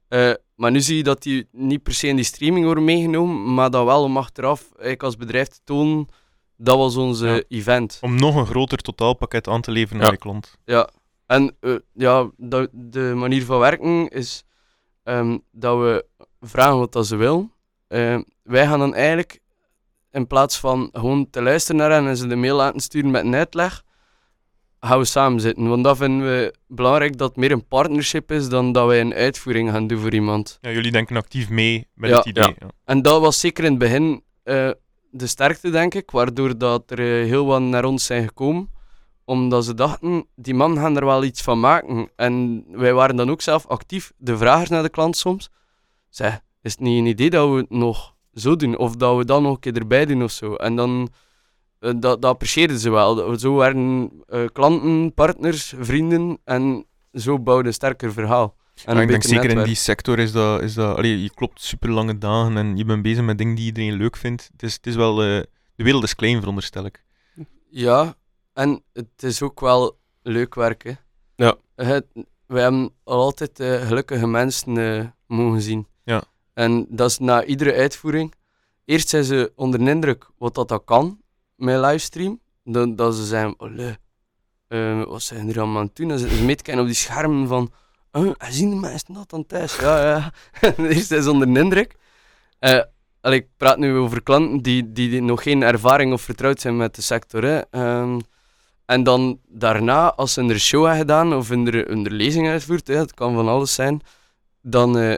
[0.09, 3.55] Uh, maar nu zie je dat die niet per se in die streaming worden meegenomen,
[3.55, 6.09] maar dat wel om achteraf eigenlijk als bedrijf te tonen
[6.57, 7.43] dat was onze ja.
[7.49, 7.99] event.
[8.01, 10.03] Om nog een groter totaalpakket aan te leveren ja.
[10.03, 10.59] naar de klant.
[10.65, 10.91] Ja,
[11.27, 14.45] en uh, ja, de, de manier van werken is
[15.05, 16.07] um, dat we
[16.41, 17.51] vragen wat dat ze wil.
[17.89, 19.41] Uh, wij gaan dan eigenlijk,
[20.17, 23.25] in plaats van gewoon te luisteren naar hen en ze de mail laten sturen met
[23.25, 23.83] een uitleg,
[24.81, 25.69] gaan we samen zitten.
[25.69, 29.15] Want dat vinden we belangrijk dat het meer een partnership is dan dat wij een
[29.15, 30.59] uitvoering gaan doen voor iemand.
[30.61, 32.55] Ja, jullie denken actief mee met ja, het idee.
[32.59, 32.67] Ja.
[32.85, 34.71] En dat was zeker in het begin uh,
[35.11, 38.75] de sterkte, denk ik, waardoor dat er heel wat naar ons zijn gekomen
[39.27, 42.11] omdat ze dachten, die man gaan er wel iets van maken.
[42.17, 45.51] En wij waren dan ook zelf actief, de vragers naar de klant soms.
[46.09, 48.77] Zeg, is het niet een idee dat we nog zo doen?
[48.77, 50.55] Of dat we dan nog een keer erbij doen of zo?
[50.55, 51.09] En dan,
[51.81, 53.39] uh, dat, dat apprecieerden ze wel.
[53.39, 58.57] Zo werden uh, klanten, partners, vrienden en zo bouwden een sterker verhaal.
[58.85, 61.91] En ik denk zeker in die sector is dat, is dat allee, je klopt super
[61.91, 64.49] lange dagen en je bent bezig met dingen die iedereen leuk vindt.
[64.53, 65.43] Het is, het is wel, uh,
[65.75, 67.05] de wereld is klein, veronderstel ik.
[67.71, 68.15] Ja,
[68.53, 70.99] en het is ook wel leuk werken.
[71.37, 71.55] Ja.
[71.75, 72.07] Het,
[72.47, 75.87] we hebben altijd uh, gelukkige mensen uh, mogen zien.
[76.57, 78.35] En dat is na iedere uitvoering.
[78.85, 81.21] Eerst zijn ze onder de indruk wat dat, kan
[81.57, 82.41] met livestream.
[82.65, 83.71] Dat, dat ze zeggen, oh,
[84.69, 86.09] uh, wat zijn er allemaal aan het doen?
[86.09, 87.73] Dan ze mee te kijken op die schermen van,
[88.13, 89.77] oh, zien de mensen dat dan thuis?
[89.77, 90.33] Ja, ja.
[90.77, 91.97] Eerst zijn ze onder de indruk.
[93.21, 96.95] Allee, ik praat nu over klanten die, die nog geen ervaring of vertrouwd zijn met
[96.95, 97.43] de sector.
[97.43, 97.61] Hè.
[98.01, 98.21] Um,
[98.85, 103.35] en dan daarna, als ze een show hebben gedaan of een, lezing uitvoert, het kan
[103.35, 104.01] van alles zijn,
[104.63, 105.15] dan, uh,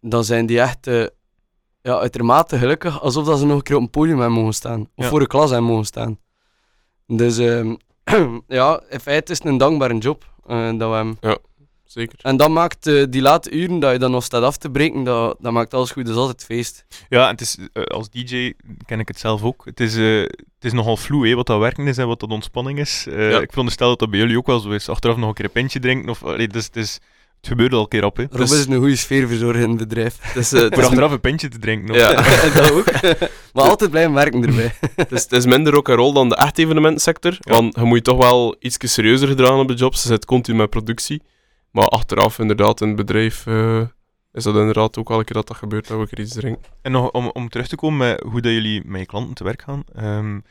[0.00, 1.06] dan zijn die echt uh,
[1.82, 4.80] ja, uitermate gelukkig, alsof dat ze nog een keer op een podium hebben mogen staan.
[4.80, 5.08] Of ja.
[5.08, 6.18] voor een klas hebben mogen staan.
[7.06, 7.74] Dus uh,
[8.48, 11.16] ja, in feite is het een dankbare job dat we hebben.
[11.20, 11.38] Ja,
[11.84, 12.18] zeker.
[12.22, 15.36] En dat maakt die late uren dat je dan nog staat af te breken, dat,
[15.40, 16.04] dat maakt alles goed.
[16.04, 16.84] Dat is altijd feest.
[17.08, 18.52] Ja, en het is, als DJ
[18.86, 19.64] ken ik het zelf ook.
[19.64, 19.96] Het is
[20.60, 23.06] het is nogal vloe, wat dat werken is en wat dat ontspanning is.
[23.10, 23.40] Ja.
[23.40, 24.88] Ik veronderstel dat dat bij jullie ook wel zo is.
[24.88, 26.08] Achteraf nog een keer een pintje drinken.
[26.08, 26.98] Of, allee, dus, het, is,
[27.40, 28.16] het gebeurt al een keer op.
[28.16, 28.22] Hè.
[28.30, 30.18] Rob dus, is een goede sfeerverzorger in het bedrijf.
[30.34, 31.94] Dus, uh, voor achteraf een pintje te drinken.
[31.94, 32.12] Ja,
[32.54, 32.84] dat ook.
[33.52, 34.74] maar altijd blijven werken erbij.
[35.08, 37.36] dus het is minder ook een rol dan de echt evenementsector.
[37.40, 37.52] Ja.
[37.52, 40.02] Want je moet je toch wel iets serieuzer gedragen op de jobs.
[40.02, 41.22] Ze zit continu met productie.
[41.70, 43.46] Maar achteraf inderdaad in het bedrijf...
[43.46, 43.80] Uh,
[44.32, 46.62] is dat inderdaad ook elke keer dat dat gebeurt, dat we er iets drinken.
[46.82, 49.44] En nog om, om terug te komen met hoe dat jullie met je klanten te
[49.44, 49.84] werk gaan.
[50.02, 50.44] Um,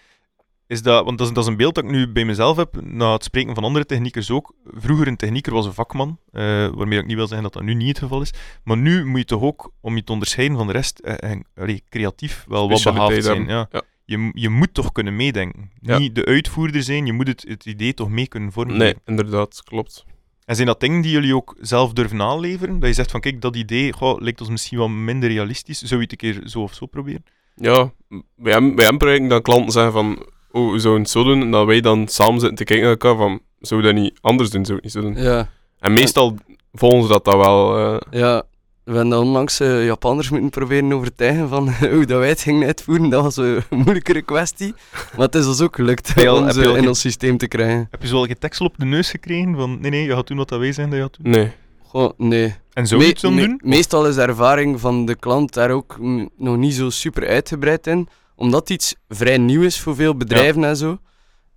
[0.69, 2.81] is dat, want dat is, dat is een beeld dat ik nu bij mezelf heb,
[2.81, 4.53] na het spreken van andere techniekers ook.
[4.65, 7.73] Vroeger een technieker was een vakman, uh, waarmee ik niet wil zeggen dat dat nu
[7.73, 8.33] niet het geval is.
[8.63, 11.83] Maar nu moet je toch ook, om je te onderscheiden van de rest, uh, allee,
[11.89, 13.45] creatief wel wat behaafd zijn.
[13.47, 13.67] Ja.
[13.71, 13.81] ja.
[14.05, 15.71] Je, je moet toch kunnen meedenken.
[15.79, 18.77] Niet de uitvoerder zijn, je moet het, het idee toch mee kunnen vormen.
[18.77, 20.05] Nee, inderdaad, klopt.
[20.45, 22.79] En zijn dat dingen die jullie ook zelf durven aanleveren?
[22.79, 25.81] Dat je zegt van kijk, dat idee goh, lijkt ons misschien wel minder realistisch.
[25.81, 27.23] Zou je het een keer zo of zo proberen?
[27.55, 27.93] Ja,
[28.35, 31.41] bij hem, bij hem projecten dat klanten zeggen van oh, we zouden het zo doen.
[31.41, 34.17] En dat wij dan samen zitten te kijken naar elkaar van zou we dat niet
[34.21, 34.65] anders doen?
[34.65, 35.15] Zou we niet zo doen?
[35.15, 35.49] Ja.
[35.79, 36.37] En meestal
[36.73, 37.79] volgen ze dat dan wel.
[37.79, 37.97] Uh...
[38.11, 38.43] Ja,
[38.83, 43.09] we hebben onlangs uh, Japanners moeten proberen overtuigen van hoe dat wij het gingen uitvoeren.
[43.09, 44.73] Dat was een moeilijkere kwestie.
[44.91, 47.87] Maar het is ons ook gelukt al, om ze in ons systeem te krijgen.
[47.91, 50.27] Heb je zo al je tekstel op de neus gekregen van nee, nee, je gaat
[50.27, 51.31] doen wat dat wij zijn dat je gaat doen?
[51.31, 51.51] Nee.
[51.83, 52.55] Goh, nee.
[52.73, 53.61] En zo Me me doen?
[53.63, 55.97] Meestal is de ervaring van de klant daar ook
[56.37, 58.07] nog niet zo super uitgebreid in.
[58.39, 60.97] Omdat het iets vrij nieuw is voor veel bedrijven en zo.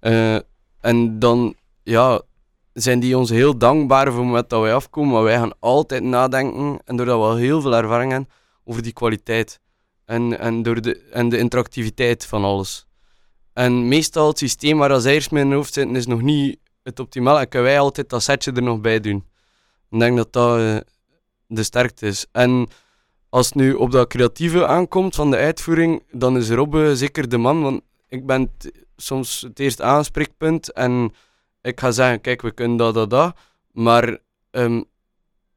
[0.00, 0.38] Uh,
[0.80, 2.22] en dan, ja,
[2.72, 5.12] zijn die ons heel dankbaar voor wat dat wij afkomen.
[5.12, 8.30] Maar wij gaan altijd nadenken, en doordat we al heel veel ervaring hebben,
[8.64, 9.60] over die kwaliteit.
[10.04, 12.86] En, en, door de, en de interactiviteit van alles.
[13.52, 17.40] En meestal het systeem waar als eerst in hoofd zitten, is nog niet het optimaal.
[17.40, 19.24] En kunnen wij altijd dat setje er nog bij doen.
[19.90, 20.76] Ik denk dat dat uh,
[21.46, 22.26] de sterkte is.
[22.32, 22.68] En
[23.32, 27.38] als het nu op dat creatieve aankomt van de uitvoering, dan is Robbe zeker de
[27.38, 27.62] man.
[27.62, 28.50] Want ik ben
[28.96, 31.12] soms het eerste aanspreekpunt en
[31.62, 33.36] ik ga zeggen, kijk, we kunnen dat, dat, dat.
[33.72, 34.18] Maar
[34.50, 34.84] um,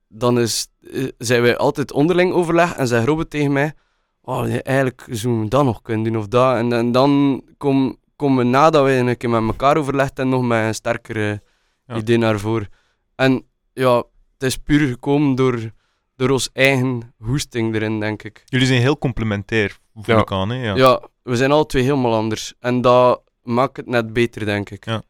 [0.07, 3.73] dan is, uh, zijn wij altijd onderling overleg en zegt Robert tegen mij,
[4.21, 6.55] oh, eigenlijk zouden we dat nog kunnen doen of dat.
[6.55, 10.41] En, en dan komen kom we nadat we een keer met elkaar overlegd en nog
[10.41, 11.41] met een sterkere
[11.87, 11.95] ja.
[11.95, 12.67] idee naar voren.
[13.15, 13.95] En ja,
[14.33, 15.71] het is puur gekomen door,
[16.15, 18.43] door ons eigen hoesting erin, denk ik.
[18.45, 20.21] Jullie zijn heel complementair, voel ja.
[20.21, 20.63] ik aan, hè?
[20.63, 20.75] Ja.
[20.75, 22.53] ja, we zijn alle twee helemaal anders.
[22.59, 24.85] En dat maakt het net beter, denk ik.
[24.85, 25.03] Ja.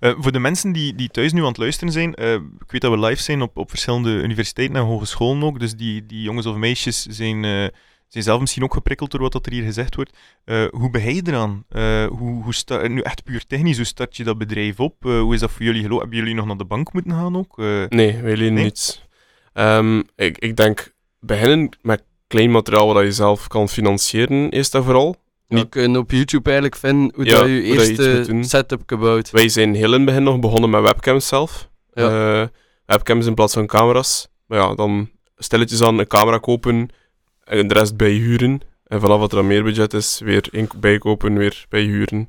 [0.00, 2.80] Uh, voor de mensen die, die thuis nu aan het luisteren zijn, uh, ik weet
[2.80, 6.46] dat we live zijn op, op verschillende universiteiten en hogescholen ook, dus die, die jongens
[6.46, 7.66] of meisjes zijn, uh,
[8.08, 10.16] zijn zelf misschien ook geprikkeld door wat dat er hier gezegd wordt.
[10.70, 11.64] hoe ben je eraan?
[12.08, 14.94] hoe, hoe start, nu echt puur technisch, hoe start je dat bedrijf op?
[15.02, 16.00] hoe is dat voor jullie gelopen?
[16.00, 17.56] Hebben jullie nog naar de bank moeten gaan ook?
[17.88, 18.50] nee, wij nee?
[18.50, 19.08] niet.
[19.54, 24.84] Um, ik, ik denk beginnen met klein materiaal wat je zelf kan financieren, is dat
[24.84, 25.16] vooral.
[25.48, 25.68] Niet...
[25.68, 29.30] kunnen op YouTube eigenlijk vinden hoe dat je eerste setup gebouwd.
[29.30, 31.68] Wij zijn heel in het begin nog begonnen met webcams zelf.
[31.92, 32.40] Ja.
[32.40, 32.46] Uh,
[32.86, 34.28] webcams in plaats van camera's.
[34.46, 36.88] Maar ja, dan stilletjes aan een camera kopen
[37.44, 38.60] en de rest bijhuren.
[38.86, 42.28] En vanaf wat er dan meer budget is, weer bijkopen, weer bijhuren.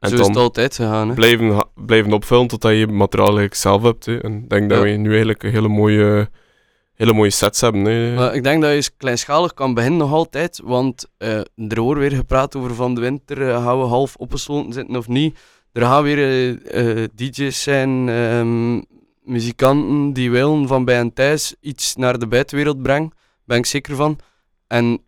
[0.00, 1.08] En Zo is het altijd gegaan.
[1.08, 1.14] Hè?
[1.14, 4.06] Blijven, blijven opvullen totdat je materiaal eigenlijk zelf hebt.
[4.06, 4.18] Hè.
[4.18, 6.28] En ik denk dat we nu eigenlijk een hele mooie
[7.00, 8.14] hele mooie sets hebben.
[8.14, 12.00] Maar ik denk dat je eens kleinschalig kan beginnen nog altijd, want uh, er wordt
[12.00, 15.38] weer gepraat over van de winter, uh, gaan we half opgesloten zitten of niet.
[15.72, 18.84] Er gaan weer uh, DJ's zijn, um,
[19.22, 23.12] muzikanten die willen van bij en thuis iets naar de buitenwereld brengen,
[23.44, 24.18] ben ik zeker van.
[24.66, 25.02] En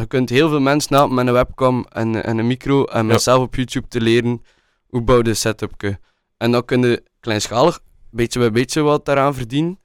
[0.00, 3.22] je kunt heel veel mensen helpen met een webcam en, en een micro en met
[3.22, 4.42] zelf op YouTube te leren
[4.86, 5.98] hoe bouw je een setup.
[6.36, 7.80] En dan kun je kleinschalig,
[8.10, 9.78] beetje bij beetje wat daaraan verdienen.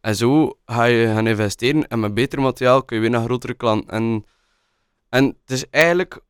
[0.00, 3.54] En zo ga je gaan investeren en met beter materiaal kun je weer naar grotere
[3.54, 3.90] klanten.
[3.90, 4.24] En,
[5.08, 6.20] en het is eigenlijk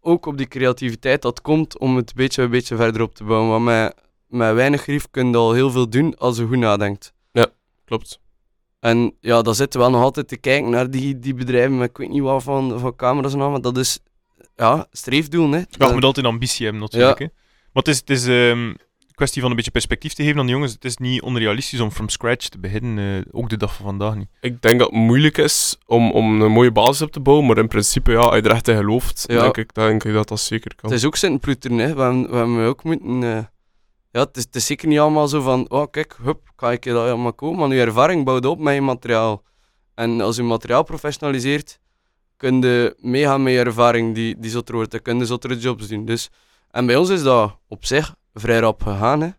[0.00, 3.50] ook op die creativiteit dat komt om het beetje bij beetje verder op te bouwen.
[3.50, 3.94] Want met,
[4.26, 7.12] met weinig grief kun je al heel veel doen als je goed nadenkt.
[7.32, 7.46] Ja,
[7.84, 8.20] klopt.
[8.80, 11.90] En ja, dan zitten we wel nog altijd te kijken naar die, die bedrijven met
[11.90, 13.98] ik weet niet wat van, van camera's en al, maar dat is
[14.56, 15.50] ja, streefdoel.
[15.50, 15.58] Hè.
[15.58, 17.18] Ja, je moet altijd ambitie hebben natuurlijk.
[17.18, 17.24] Ja.
[17.24, 17.30] Hè.
[17.72, 18.76] Maar het is, het is um,
[19.14, 20.72] kwestie van een beetje perspectief te geven aan de jongens.
[20.72, 24.14] Het is niet onrealistisch om from scratch te beginnen, uh, ook de dag van vandaag
[24.14, 24.28] niet.
[24.40, 27.58] Ik denk dat het moeilijk is om, om een mooie basis op te bouwen, maar
[27.58, 29.42] in principe, ja, als je er echt in gelooft, ja.
[29.42, 30.90] denk, ik, denk ik dat dat zeker kan.
[30.90, 31.94] Het is ook zijn ploeteren, hè.
[31.94, 33.22] We, hebben, we hebben ook moeten...
[33.22, 33.38] Uh,
[34.10, 36.84] ja, het is, het is, zeker niet allemaal zo van, oh kijk, hup, ga ik
[36.84, 39.42] dat allemaal komen, maar je ervaring bouwt op met je materiaal.
[39.94, 41.80] En als je materiaal professionaliseert,
[42.36, 44.90] kun je meegaan met je ervaring die, die zotter wordt.
[44.90, 46.04] Dan kun je zottere jobs doen.
[46.04, 46.30] Dus,
[46.70, 49.20] en bij ons is dat op zich vrij rap gegaan.
[49.20, 49.30] Hè.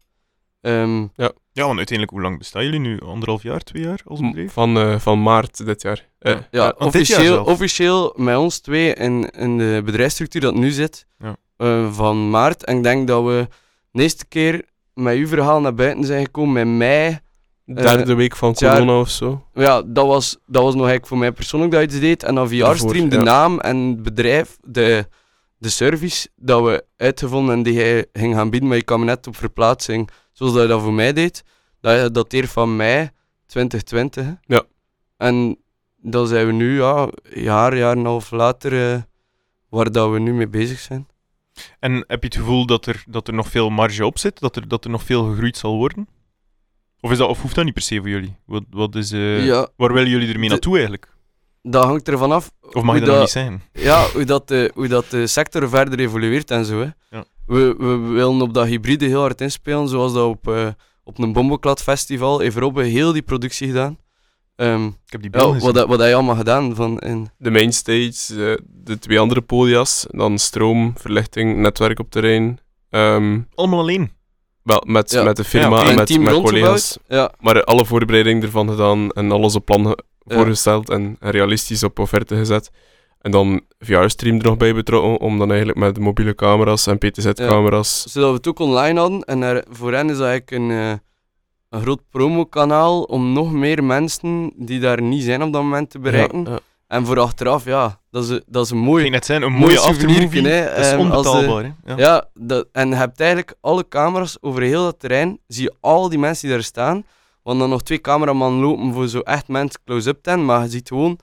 [0.82, 1.32] Um, ja.
[1.52, 3.00] ja, want uiteindelijk, hoe lang bestaan jullie nu?
[3.00, 4.54] Anderhalf jaar, twee jaar als bedrijf?
[4.54, 6.10] Van, uh, van maart dit jaar.
[6.20, 11.06] Uh, ja, uh, officieel, officieel met ons twee in, in de bedrijfsstructuur dat nu zit,
[11.20, 11.36] ja.
[11.58, 12.66] Eh, van maart.
[12.66, 13.48] En ik denk dat we
[13.92, 17.20] de eerste keer met uw verhaal naar buiten zijn gekomen in mei.
[17.66, 19.46] Derde week van corona of zo.
[19.54, 22.24] Ja, dat was, dat was nog eigenlijk voor mij persoonlijk dat je het deed.
[22.24, 25.08] En dan VR-stream, de naam en het bedrijf, de
[25.62, 29.28] de service dat we uitgevonden en die hij ging gaan bieden, maar je kwam net
[29.28, 31.44] op verplaatsing, zoals dat je dat voor mij deed,
[31.82, 33.10] dat dateert van mei
[33.46, 34.26] 2020.
[34.46, 34.64] Ja.
[35.18, 35.58] En
[35.98, 39.02] dan zijn we nu, ja, een jaar, jaar en een half later, uh,
[39.70, 41.08] waar dat we nu mee bezig zijn.
[41.80, 44.40] En heb je het gevoel dat er, dat er nog veel marge op zit?
[44.40, 46.08] Dat er, dat er nog veel gegroeid zal worden?
[47.00, 48.36] Of, is dat, of hoeft dat niet per se voor jullie?
[48.46, 51.10] Wat, wat is, eh, ja, Waar willen jullie ermee naartoe eigenlijk?
[51.64, 53.62] dat hangt ervan af Of mag je dat nog niet zijn?
[53.74, 56.80] Ja, hoe dat, de, hoe dat de sector verder evolueert en zo.
[56.80, 56.90] Hè.
[57.18, 57.26] Ja.
[57.46, 60.68] We, we willen op dat hybride heel hard inspelen, zoals dat op, eh,
[61.04, 63.98] op een Bomboclad festival heeft Robbe heel die productie gedaan.
[64.56, 66.76] Ehm, Ik heb die ja, wat, wat heb je allemaal gedaan?
[66.76, 72.60] Van in, De mainstage, eh, de twee andere podia's, dan stroom, verlichting, netwerk op terrein.
[72.90, 74.12] Ehm, Allemaal alleen.
[74.64, 75.24] wel, met, Ja.
[75.24, 76.98] met de firma Ja, en met, met collega's.
[77.08, 82.36] Ja, Maar alle voorbereiding ervan gedaan en alles op plan voorgesteld en realistisch op offerte
[82.36, 82.70] gezet.
[83.22, 88.04] En dan VR-stream er nog bij betrokken, om dan eigenlijk met mobiele camera's en PTZ-camera's...
[88.12, 89.22] zodat we het ook online hadden.
[89.24, 90.94] En er- voor hen is dat eigenlijk een, eh,
[91.72, 96.00] een groot promokanaal om nog meer mensen die daar niet zijn op dat moment te
[96.00, 96.44] bereiken.
[96.44, 96.60] Ja, ja.
[96.88, 99.02] En voor achteraf, ja, dat is, dat is een Ik mooi...
[99.02, 100.42] ging net zijn, een Mooi mooie aftermovie.
[100.42, 101.76] Dat is de- onbetaalbaar.
[101.86, 101.98] Ja.
[101.98, 105.40] Ja, dat, en je hebt eigenlijk alle camera's over heel dat terrein.
[105.48, 107.06] Zie je al die mensen die daar staan.
[107.44, 110.48] Want dan nog twee cameramannen lopen voor zo echt mensen close-up te hebben.
[110.48, 111.20] Maar je ziet gewoon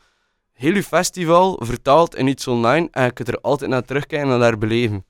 [0.53, 2.89] heel je festival vertaald in iets online.
[2.91, 5.05] En je kunt er altijd naar terugkijken en daar beleven.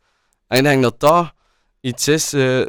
[0.48, 1.32] En ik denk dat dat
[1.80, 2.32] iets is.
[2.32, 2.60] eh,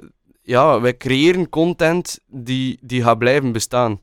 [0.49, 4.01] ja, wij creëren content die, die gaat blijven bestaan.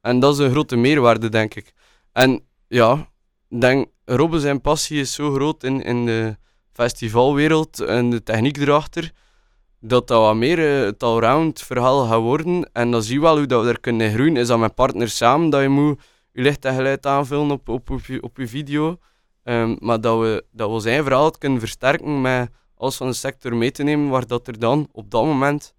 [0.00, 1.72] En dat is een grote meerwaarde, denk ik.
[2.12, 3.08] En ja,
[3.48, 6.36] denk, Robbe zijn passie is zo groot in, in de
[6.72, 9.12] festivalwereld en de techniek erachter,
[9.80, 12.70] dat dat wat meer eh, het allround verhaal gaat worden.
[12.72, 14.36] En dan zie je wel hoe dat we er kunnen groeien.
[14.36, 16.00] Is dat met partners samen, dat je moet
[16.32, 18.98] je licht en geluid aanvullen op, op, op, je, op je video.
[19.42, 23.56] Ehm, maar dat we, dat we zijn verhaal kunnen versterken met alles van de sector
[23.56, 25.74] mee te nemen, waar dat er dan op dat moment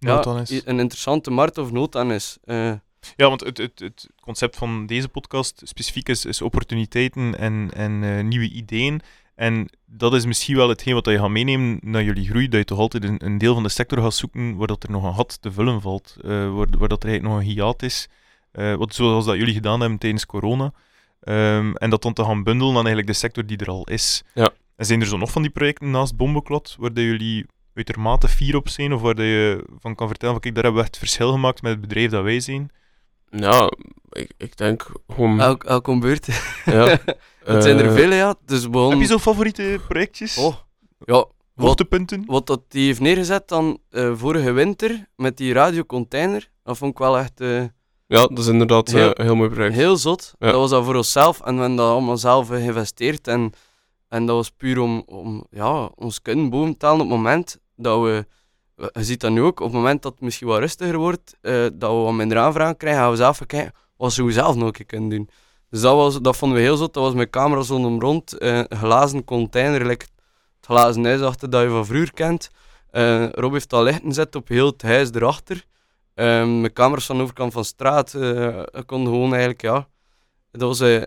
[0.00, 0.50] ja, Nood aan is.
[0.64, 2.38] een interessante markt of nood aan is.
[2.44, 2.72] Eh,
[3.16, 8.04] Ja, want het, het, het concept van deze podcast specifiek is, is opportuniteiten en, en
[8.04, 9.00] eh, nieuwe ideeën.
[9.34, 12.64] En dat is misschien wel hetgeen wat je gaat meenemen naar jullie groei, dat je
[12.64, 15.14] toch altijd een, een deel van de sector gaat zoeken waar dat er nog een
[15.14, 18.08] gat te vullen valt, eh, waar, waar dat er eigenlijk nog een hiaat is.
[18.52, 20.72] Eh, wat, zoals dat jullie gedaan hebben tijdens corona.
[21.20, 24.22] Ehm, en dat dan te gaan bundelen aan eigenlijk de sector die er al is.
[24.34, 24.50] Ja.
[24.76, 27.46] En zijn er zo nog van die projecten naast Bombeklot, waar dat jullie
[27.86, 30.88] uitermate fier op zijn, of waar je van kan vertellen van kijk, daar hebben we
[30.88, 32.70] echt verschil gemaakt met het bedrijf dat wij zijn?
[33.30, 33.70] Ja,
[34.10, 35.40] ik, ik denk gewoon...
[35.40, 36.26] elk, elk om beurt.
[36.64, 36.98] ja,
[37.44, 38.34] Het zijn er eh, vele, ja.
[38.46, 40.36] Dus Heb je zo favoriete projectjes?
[40.38, 40.54] Oh,
[41.04, 42.22] ja, wat, Hoogtepunten?
[42.26, 46.98] wat dat die heeft neergezet dan eh, vorige winter met die radiocontainer, dat vond ik
[46.98, 47.58] wel echt eh,
[48.06, 49.74] Ja, dat is inderdaad eh, Heel- een heel mooi project.
[49.74, 50.34] heel zot.
[50.38, 50.46] Ja.
[50.46, 53.28] Dat was dat voor onszelf en we hebben dat allemaal zelf geïnvesteerd.
[53.28, 53.52] En,
[54.08, 57.58] en dat was puur om, om ja, ons kunnen boven te halen op het moment
[57.82, 58.26] dat we...
[58.76, 61.66] Je ziet dat nu ook, op het moment dat het misschien wat rustiger wordt, eh,
[61.72, 64.72] dat we wat minder aanvragen krijgen, gaan we zelf kijken wat ze zelf nog een
[64.72, 65.30] keer kunnen doen.
[65.70, 66.94] Dus dat, was, dat vonden we heel zot.
[66.94, 70.04] Dat was met camera's rondom rond, eh, een glazen container, like
[70.56, 72.50] het glazen huis achter dat je van vroeger kent.
[72.90, 75.64] Eh, Rob heeft al lichten gezet op heel het huis erachter.
[76.14, 79.88] Ehm met camera's van de overkant van de straat eh kon gewoon eigenlijk, ja...
[80.52, 81.02] Dat was eh,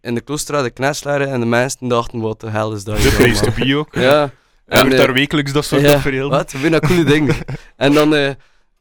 [0.00, 3.14] in de Kloosterstraat, de Kneslaren, en de mensen dachten, wat de hel is dat De
[3.16, 3.94] place to be ook.
[3.94, 4.30] Ja.
[4.70, 6.30] En wordt daar wekelijks dat soort ja, tafereel.
[6.30, 6.52] Wat?
[6.52, 7.36] Ik vind dat coole dingen.
[7.76, 8.30] en dan, eh,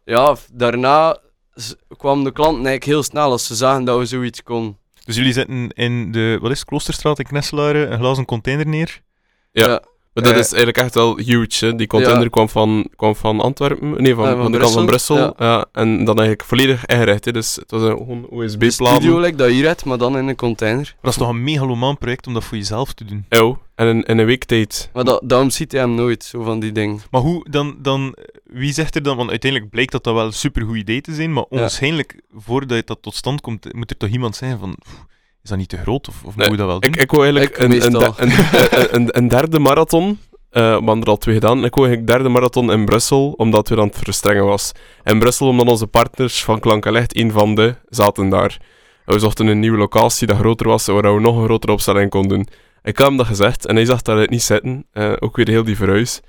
[0.05, 1.17] ja, daarna
[1.97, 4.77] kwamen de klanten eigenlijk heel snel als ze zagen dat we zoiets konden.
[5.05, 9.01] Dus jullie zetten in de, wat is het, Kloosterstraat in Knesselaren een glazen container neer.
[9.51, 9.83] Ja.
[10.21, 11.65] Maar dat Eh, is eigenlijk echt wel huge.
[11.65, 11.75] Hè.
[11.75, 12.29] Die container Ja.
[12.29, 15.33] kwam, van, kwam van Antwerpen, nee, van, Ja, van, van de kant van Brussel.
[15.37, 15.65] Ja.
[15.71, 17.25] en dan eigenlijk volledig ingericht.
[17.25, 17.31] Hè.
[17.31, 18.95] Dus het was een, gewoon USB-platen.
[18.95, 20.81] studio like dat hier uit, maar dan in een container.
[20.83, 23.25] Maar dat is toch een megalomaan project om dat voor jezelf te doen.
[23.29, 24.89] Ja, en in, in een week tijd.
[24.93, 26.99] Maar dat, daarom ziet hij hem nooit, zo van die dingen.
[27.11, 30.33] Maar hoe, dan, dan, wie zegt er dan, want uiteindelijk blijkt dat dat wel een
[30.33, 31.59] supergoed idee te zijn, maar Ja.
[31.59, 35.05] waarschijnlijk, voordat dat tot stand komt, moet er toch iemand zijn van, "Pff,
[35.43, 36.91] is dat niet te groot, of, of Nee, moet je dat wel doen?
[36.93, 38.31] Ik, ik wou eigenlijk Ik een, een, een,
[38.71, 40.19] een, een, een derde marathon.
[40.49, 41.65] eh we hadden er al twee gedaan.
[41.65, 44.71] Ik wou eigenlijk derde marathon in Brussel, omdat we aan het verstrengen was.
[45.03, 48.57] In Brussel, omdat onze partners van Klank en Licht, een van de, zaten daar.
[49.05, 52.09] En we zochten een nieuwe locatie dat groter was, waar we nog een grotere opstelling
[52.09, 52.47] konden doen.
[52.83, 54.85] Ik had hem dat gezegd en hij zag dat niet zitten.
[54.91, 56.21] Eh, ook weer heel die verhuis.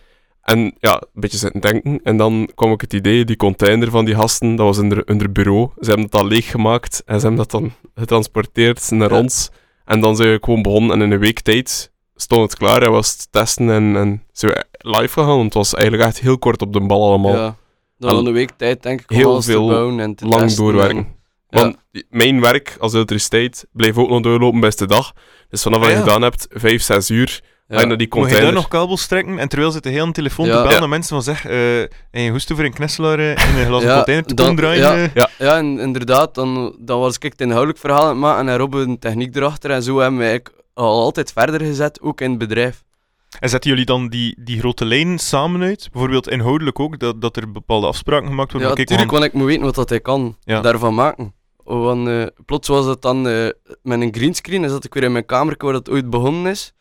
[0.42, 2.00] En ja, een beetje zitten denken.
[2.03, 5.32] En dan kwam ik het idee, die container van die gasten, dat was in hun-
[5.32, 5.70] bureau.
[5.80, 9.18] Ze hebben al leeggemaakt en ze hebben dat dan getransporteerd naar Ja.
[9.18, 9.51] ons.
[9.84, 12.91] En dan zijn we gewoon begonnen en in een week tijd stond het klaar en
[12.91, 15.26] was het testen en, en zijn we live gegaan.
[15.28, 17.34] Want het was eigenlijk echt heel kort op de bal allemaal.
[17.36, 17.57] Ja.
[17.99, 20.41] Dan een week tijd, denk ik, om heel alles te veel bouwen en te Lang
[20.43, 20.97] testen doorwerken.
[20.97, 21.76] en- Want
[22.11, 25.12] mijn werk als elektriciteit bleef ook nog doorlopen beste dag.
[25.49, 27.97] Dus vanaf Ah, wat je gedaan hebt, vijf, zes uur, Ja.
[27.97, 30.57] die Moet je daar nog kabels trekken en terwijl zit aan de telefoon Ja.
[30.57, 33.59] te bellen naar mensen van zeg, eh en je hoest voor een knesselaar eh, in
[33.59, 35.11] een glazen Ja, container te dan- komen draaien.
[35.14, 35.27] ja.
[35.27, 35.27] eh.
[35.39, 38.75] Ja, en inderdaad, dan, dan was ik het inhoudelijk verhaal aan het maken en Rob
[38.75, 39.71] een techniek erachter.
[39.71, 42.83] En zo hebben we eigenlijk al altijd verder gezet, ook in het bedrijf.
[43.41, 45.89] En zetten jullie dan die, die grote lijnen samen uit?
[45.93, 48.71] Bijvoorbeeld inhoudelijk ook, dat, dat er bepaalde afspraken gemaakt worden?
[48.71, 51.35] Ja, natuurlijk, want ik moet weten wat dat hij kan daarvan maken.
[51.64, 55.27] Want eh, plots was het dan met een greenscreen, en zat ik weer in mijn
[55.27, 56.73] kamer waar dat ooit begonnen is.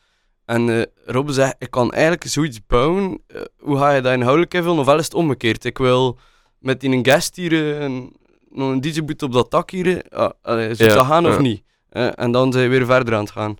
[0.49, 4.53] En eh Rob zei, ik kan eigenlijk zoiets bouwen, eh, hoe ga je dat inhoudelijk
[4.53, 4.79] invullen?
[4.79, 5.65] Ofwel is het omgekeerd.
[5.65, 6.17] Ik wil
[6.59, 8.15] met die een guest hier, eh, een,
[8.49, 11.35] nog een DJ-boot op dat dak hier, eh, ah, allee, zou Ja, dat gaan of
[11.35, 11.41] ja.
[11.41, 11.63] niet?
[11.89, 13.55] Eh, en dan zijn we weer verder aan het gaan.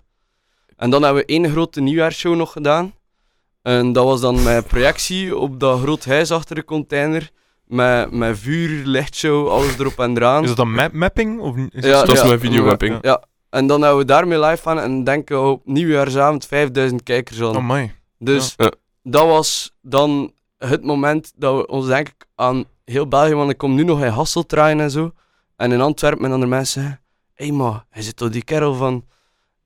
[0.76, 2.94] En dan hebben we één grote nieuwjaarsshow nog gedaan.
[3.62, 7.30] En dat was dan met projectie op dat groot huis achter de container.
[7.64, 10.42] Met, met vuur, lichtshow, alles erop en eraan.
[10.42, 11.40] Is dat dan map mapping?
[11.40, 12.26] Of is Ja, Dat is ja.
[12.26, 12.98] mijn videomapping.
[13.00, 13.24] Ja.
[13.50, 17.56] En dan hebben we daarmee live aan en denken we op nieuwjaarsavond 5000 kijkers aan.
[17.56, 17.94] Oh my.
[18.18, 18.72] dus Ja.
[19.02, 23.58] dat was dan het moment dat we ons denk ik aan heel België, want ik
[23.58, 25.12] kom nu nog in Hasselt draaien en zo.
[25.56, 27.00] En in Antwerpen met andere mensen zeggen,
[27.34, 29.04] hé hey, maar, hij zit toch die kerel van...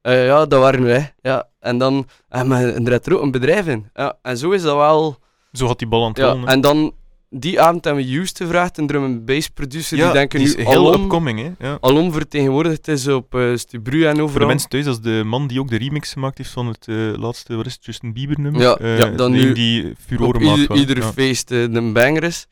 [0.00, 1.14] Eh, ja, dat waren wij.
[1.20, 1.48] Ja.
[1.60, 3.90] En dan hebben we en er er ook een bedrijf in.
[3.94, 4.18] Ja.
[4.22, 5.16] En zo is dat wel...
[5.52, 6.44] Zo gaat die bal aan het Ja.
[6.44, 6.94] En dan
[7.36, 10.56] die avond hebben we Used gevraagd, een drum and bass producer, die denken die is
[10.56, 11.66] nu heel alom, upcoming, hè?
[11.68, 11.78] Ja.
[11.80, 14.28] alom vertegenwoordigd is op uh, Stubru en overal.
[14.28, 16.66] Voor de mensen thuis, dat is de man die ook de remix gemaakt heeft van
[16.66, 18.60] het eh, laatste, wat is het, Justin Bieber nummer?
[18.60, 20.58] Ja, Eh, ja, dan nu die op furoren maakt.
[20.60, 21.12] ieder, ieder Ja.
[21.12, 22.46] feest een banger is.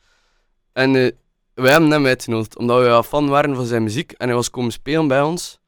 [0.73, 0.91] En
[1.53, 4.11] wij hebben hem uitgenodigd, omdat we fan waren van zijn muziek.
[4.11, 5.59] En hij was komen spelen bij ons.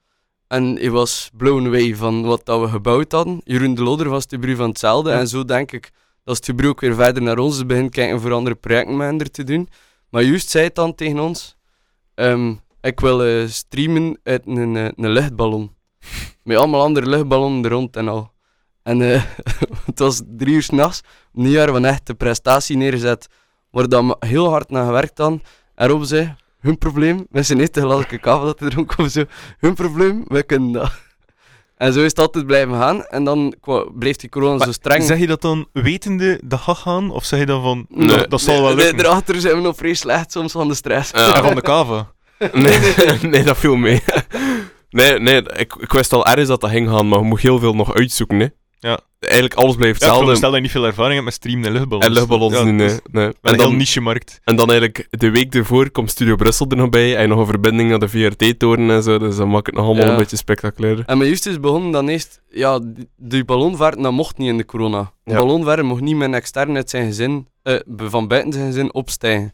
[0.47, 3.41] En hij was blown away van wat dat we gebouwd hadden.
[3.43, 5.11] Jeroen de Loder van Stubru van hetzelfde.
[5.11, 5.91] En zo denk ik
[6.25, 9.69] dat Stubru ook weer verder naar ons begint kijken voor andere hen te doen.
[10.09, 11.57] Maar juist zei het dan tegen ons,
[12.15, 15.75] ehm, ik wil eh, streamen uit een, eh, een luchtballon.
[16.43, 18.31] Met allemaal andere luchtballonnen er rond en al.
[18.83, 19.23] En eh,
[19.85, 21.01] het was drie uur s'nachts.
[21.31, 23.27] Niet waar we echt de prestatie neerzet.
[23.71, 25.41] Waar dan heel hard naar gewerkt dan.
[25.75, 27.25] En Rob zei, hun probleem.
[27.29, 29.23] Met zijn eerste glas kaffe dat hij dronk of zo.
[29.57, 30.91] Hun probleem, wij kunnen.
[31.77, 33.05] En zo is het altijd blijven gaan.
[33.05, 33.55] En dan
[33.93, 35.03] bleef die corona Maar zo streng.
[35.03, 37.11] Zeg je dat dan wetende dat gaat gaan?
[37.11, 39.03] Of zeg je dan van, Nee, dat, dat zal wel Nee, lukken?
[39.03, 41.11] Daarachter zijn we nog vrij slecht soms van de stress.
[41.11, 41.35] Ja.
[41.35, 42.13] En van de kava?
[42.53, 42.79] Nee,
[43.31, 44.03] nee, dat viel mee.
[44.89, 47.59] Nee, nee ik, ik wist al ergens dat dat ging gaan, maar je moet heel
[47.59, 48.39] veel nog uitzoeken.
[48.39, 48.47] Hè.
[48.85, 48.99] Ja.
[49.19, 50.35] Eigenlijk alles blijft Ja, ik hetzelfde.
[50.35, 52.05] stel dat je niet veel ervaring hebt met streamen en luchtballons.
[52.05, 52.85] en luchtballons Ja, nee.
[52.87, 53.25] is nee.
[53.25, 54.39] En een heel dan, niche-markt.
[54.43, 57.45] en dan eigenlijk de week ervoor komt Studio Brussel er nog bij en nog een
[57.45, 60.11] verbinding naar de VRT-toren en zo, dus dat maakt het nog allemaal Ja.
[60.11, 61.03] een beetje spectaculair.
[61.05, 62.79] En met Justus begonnen dan eerst, ja,
[63.17, 65.11] die, ballonvaart, dat mocht niet in de corona.
[65.23, 65.37] De Ja.
[65.37, 69.53] ballonvaart mocht niet met een externe uit zijn gezin, eh, van buiten zijn gezin, opstijgen.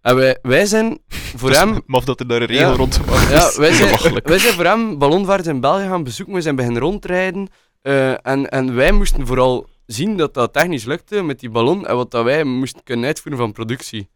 [0.00, 0.98] En wij, wij zijn
[1.36, 2.76] voor Dus hem, maf dat er daar een regel Ja.
[2.76, 3.56] rond gemaakt ja, is.
[3.56, 7.48] wij zijn, wij zijn voor hem ballonvaart in België gaan bezoeken, we zijn beginnen rondrijden.
[7.86, 11.96] Eh, en, en wij moesten vooral zien dat dat technisch lukte met die ballon en
[11.96, 14.08] wat dat wij moesten kunnen uitvoeren van productie.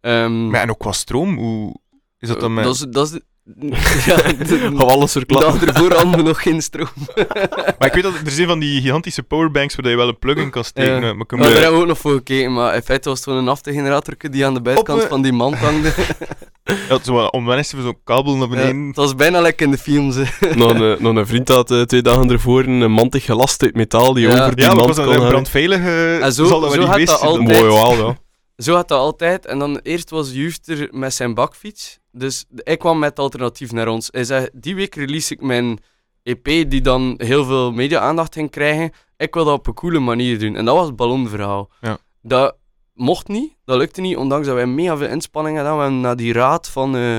[0.00, 1.76] Ehm, Maar en ook qua stroom, hoe
[2.18, 2.64] is dat dan met...
[2.64, 3.20] dat is, dat is
[4.06, 5.60] ja, de- Gaan we alles de verklappen?
[5.66, 6.88] dag ervoor hadden we nog geen stroom.
[7.78, 10.50] Maar ik weet dat er zijn van die gigantische powerbanks waar je wel een plug-in
[10.50, 11.00] kan steken.
[11.02, 11.12] Ja.
[11.14, 13.18] Maar kun Maar je- daar hebben we ook nog voor gekeken, maar in feite was
[13.18, 15.92] het gewoon een aftegenerator die aan de buitenkant Op, van die mand hangde.
[16.88, 18.86] ja, zo, wat omwennissen voor zo'n kabel naar Ja, beneden.
[18.86, 20.16] het was bijna lekker in de films.
[20.16, 20.54] hè.
[20.54, 24.12] nog, een, nog een vriend had eh, twee dagen ervoor een mantig gelast uit metaal
[24.12, 24.40] die Ja.
[24.42, 26.18] over die Ja, maar mand was dat kon een brandveilige...
[26.22, 27.48] En zo- zal dat zo geweest dat altijd.
[27.48, 28.16] Mooi wel, ja.
[28.62, 29.46] Zo gaat dat altijd.
[29.46, 31.98] En dan eerst was Juster met zijn bakfiets.
[32.12, 34.08] Dus hij kwam met alternatief naar ons.
[34.10, 35.78] Hij zei, die week release ik mijn
[36.22, 38.92] EP die dan heel veel media-aandacht ging krijgen.
[39.16, 40.56] Ik wil dat op een coole manier doen.
[40.56, 41.70] En dat was het ballonverhaal.
[41.80, 41.98] Ja.
[42.22, 42.56] Dat
[42.94, 45.76] mocht niet, dat lukte niet, ondanks dat wij mega veel inspanningen hadden.
[45.76, 47.18] We hebben naar die raad van eh,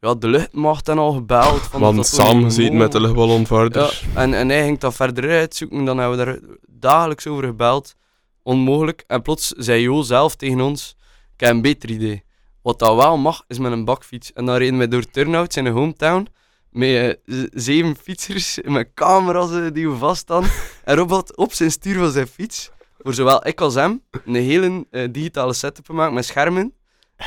[0.00, 1.60] ja, de luchtmacht en al gebeld.
[1.60, 3.14] Van niet samen gezeten met de mogen.
[3.14, 3.82] luchtballonvaarder.
[4.14, 5.84] Ja, en, en hij ging dat verder uitzoeken.
[5.84, 6.38] Dan hebben we daar
[6.68, 7.94] dagelijks over gebeld.
[8.42, 9.04] Onmogelijk.
[9.06, 10.96] En plots zei Jo zelf tegen ons:
[11.34, 12.24] Ik heb een beter idee.
[12.62, 14.32] Wat dat wel mag, is met een bakfiets.
[14.32, 16.26] En dan reden wij door Turnhout, zijn hometown.
[16.70, 20.50] Met eh, zeven fietsers met camera's eh, die we vast hadden.
[20.84, 24.34] en Rob had op zijn stuur van zijn fiets, voor zowel ik als hem, een
[24.34, 26.74] hele eh, digitale setup gemaakt met schermen.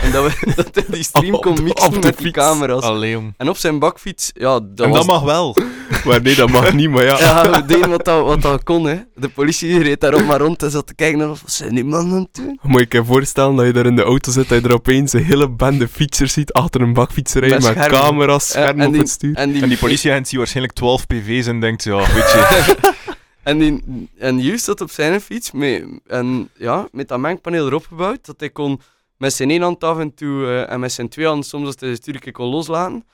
[0.01, 2.37] En dat we dat hij die stream kon mixen op de met die fiets.
[2.37, 2.83] camera's.
[2.83, 3.33] Allee.
[3.37, 5.55] En op zijn bakfiets, ja, dat en was dat mag wel.
[6.05, 7.19] Maar nee, dat mag niet, maar ja.
[7.19, 8.95] ja, we deden wat dat, wat dat kon, hè.
[9.15, 12.13] De politie reed daarop maar rond en zat te kijken naar wat zijn die mannen
[12.15, 12.59] aan het doen?
[12.61, 15.13] Moet je je voorstellen dat je daar in de auto zit en je er opeens
[15.13, 17.99] een hele bende fietsers ziet achter een bakfiets rijden Met schermen.
[17.99, 19.35] camera's, schermen en op die- het stuur.
[19.35, 22.75] En die, En die politieagent ziet waarschijnlijk 12 pv's en denkt, ja, weet je...
[23.43, 23.83] en, die,
[24.17, 28.35] en Juist zat op zijn fiets met, en, ja, met dat mengpaneel erop gebouwd, dat
[28.39, 28.81] hij kon
[29.18, 31.76] met zijn één hand af en toe eh, en met zijn twee handen soms als
[31.80, 33.05] hij de stuurtje kon loslaten.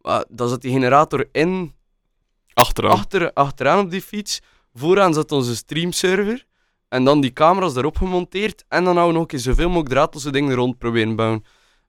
[0.00, 1.74] Maar dan zat die generator in,
[2.54, 2.90] Achteraan.
[2.92, 4.40] achter, achteraan op die fiets.
[4.74, 6.46] Vooraan zat onze streamserver.
[6.88, 8.64] En dan die camera's erop gemonteerd.
[8.68, 11.44] En dan hadden we nog een keer zoveel mogelijk draadloze dingen rond proberen bouwen.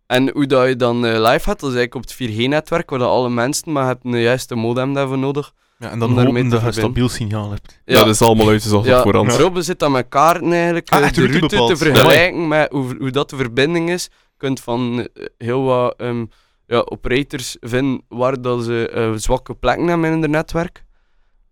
[0.08, 3.00] En hoe dat je dan eh, live had, dat is eigenlijk op het 4G-netwerk, waar
[3.00, 5.54] dat alle mensen, maar je hebt een juiste modem daarvoor nodig.
[5.82, 7.82] Ja, en dan hopen dat je stabiel signaal hebt.
[7.86, 9.32] Ja, dat is allemaal uitgezocht Ja, op voorhand.
[9.36, 11.78] Robbe zit dan met kaarten eigenlijk Ah, eh, echt de route route te bepaald.
[11.78, 14.04] vergelijken met hoe, hoe dat de verbinding is.
[14.04, 16.26] Je kunt van eh, heel wat ehm,
[16.68, 20.84] ja, operators vinden waar dat ze eh, zwakke plekken hebben in hun netwerk.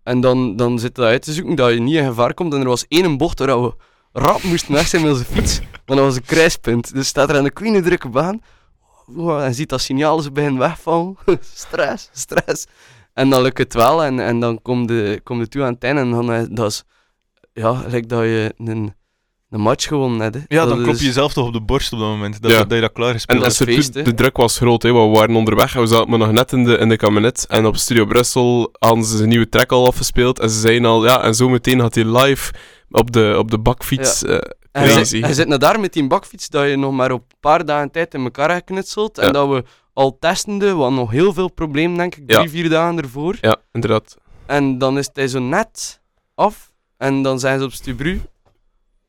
[0.04, 2.54] En dan, dan zit dat uit te zoeken dat je niet in gevaar komt.
[2.54, 3.74] En er was één bocht waar we
[4.12, 5.60] rap moesten weg zijn met onze fiets.
[5.86, 6.94] Want dat was een kruispunt.
[6.94, 8.42] Dus staat er aan de queen drukke baan.
[9.06, 11.18] Wow, en ziet dat signaal ze beginnen wegvallen.
[11.42, 12.66] stress, stress.
[13.20, 14.04] En dan lukt het wel.
[14.04, 16.02] En, en dan komt de, kom je toe aan het einde.
[16.02, 16.84] En dan is dat is,
[17.54, 18.94] ja, gelijk dat je een,
[19.50, 20.36] een match gewonnen hebt.
[20.36, 20.42] hè.
[20.48, 22.42] Ja, Dat dan klop is- je jezelf toch op de borst op dat moment.
[22.42, 22.58] Dat, Ja.
[22.64, 24.10] dat je dat klaar En dat is feest, toen- hè.
[24.10, 24.92] de druk was groot, hè.
[24.92, 27.46] want we waren onderweg en we zaten maar nog net in de, in de kabinet.
[27.50, 30.40] En op Studio Brussel hadden ze zijn nieuwe track al afgespeeld.
[30.40, 32.54] En ze zeiden al, ja, en zo meteen had hij live
[32.90, 34.24] op de, op de bakfiets.
[34.24, 34.34] eh,
[34.72, 35.04] En hij crazy.
[35.04, 37.66] zit, hij zit nou daar met die bakfiets dat je nog maar op een paar
[37.66, 39.18] dagen tijd in elkaar hebt geknutseld.
[39.18, 39.32] En Ja.
[39.32, 39.64] dat we
[40.00, 42.50] al testende, wat nog heel veel probleem denk ik, drie, Ja.
[42.50, 43.38] vier dagen ervoor.
[43.42, 44.18] Ja, inderdaad.
[44.46, 46.02] En dan is hij zo net
[46.36, 46.72] af.
[46.98, 48.22] En dan zijn ze op Stubru.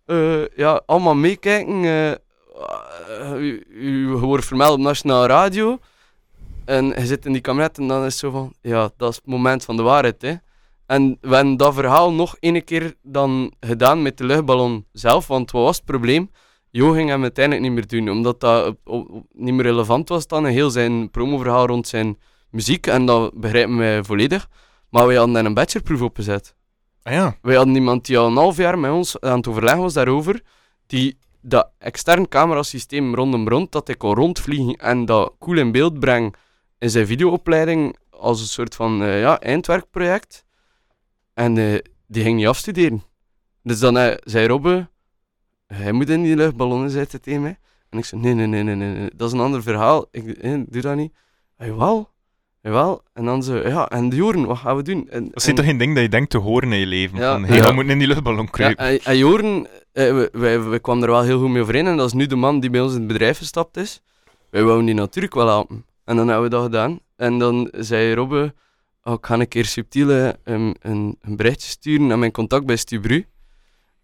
[0.07, 1.85] eh, ja, allemaal meekijken.
[1.85, 5.79] eh, u, u wordt vermeld op Nationale Radio.
[6.65, 8.53] En je zit in die kabinet en dan is het zo van...
[8.61, 10.35] Ja, dat is het moment van de waarheid, hè.
[10.87, 15.27] En we hebben dat verhaal nog ene keer dan gedaan met de luchtballon zelf.
[15.27, 16.31] Want wat was het probleem?
[16.71, 18.11] Jo ging hem uiteindelijk niet meer doen.
[18.17, 20.45] Omdat dat op- op- op- niet meer relevant was dan.
[20.45, 22.19] Heel zijn promoverhaal rond zijn
[22.51, 22.87] muziek.
[22.87, 24.49] En dat begrijpen wij volledig.
[24.91, 26.55] Maar wij hadden daar een bachelorproef op gezet.
[27.03, 27.37] Ah ja.
[27.43, 30.43] Wij hadden iemand die al een half jaar met ons aan het overleggen was daarover,
[30.87, 35.99] die dat extern camerasysteem rondom rond, dat hij kon rondvliegen en dat cool in beeld
[36.01, 36.33] brengen
[36.79, 40.45] in zijn videoopleiding als een soort van eh, ja, eindwerkproject.
[41.35, 43.03] En eh, die ging niet afstuderen.
[43.63, 44.89] Dus dan eh, zei Robbe,
[45.75, 47.59] hij moet in die luchtballonnen zitten tegen mij.
[47.91, 50.07] En ik zei, nee, nee, nee, nee, nee, dat is een ander verhaal.
[50.11, 50.43] Ik
[50.73, 51.13] doe dat niet.
[51.57, 52.11] Hij, Jawel,
[52.63, 53.03] jawel.
[53.13, 55.09] En dan zo, ja, en Joren, wat gaan we doen?
[55.11, 57.19] En, Dat is en- toch geen ding dat je denkt te horen in je leven.
[57.19, 57.33] Ja.
[57.33, 57.67] Van, hey, Ja.
[57.69, 58.85] we moeten in die luchtballon Ja, kruipen.
[58.87, 61.87] en, en Joren, eh, wij, wij, wij kwamen er wel heel goed mee overeen.
[61.87, 64.03] En dat is nu de man die bij ons in het bedrijf gestapt is.
[64.51, 65.85] Wij wouden die natuurlijk wel helpen.
[66.05, 66.99] En dan hebben we dat gedaan.
[67.17, 68.55] En dan zei Robbe,
[69.03, 72.67] oh, ik ga een keer subtiel eh, een, een, een berichtje sturen naar mijn contact
[72.67, 73.27] bij Stubru.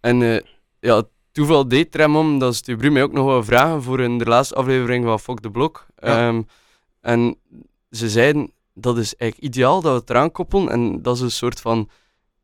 [0.01, 0.41] En eh,
[0.81, 1.03] ja,
[1.37, 4.25] toeval deed er hem om dat Stubru mij ook nog wat vragen voor in de
[4.25, 5.87] laatste aflevering van Fok de Blok.
[5.99, 6.29] Ja.
[6.29, 6.43] Ehm,
[7.01, 7.37] en
[7.91, 10.69] ze zeiden, dat is eigenlijk ideaal dat we het eraan koppelen.
[10.69, 11.89] En dat is een soort van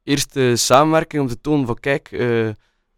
[0.03, 2.49] eerste samenwerking om te tonen van kijk, eh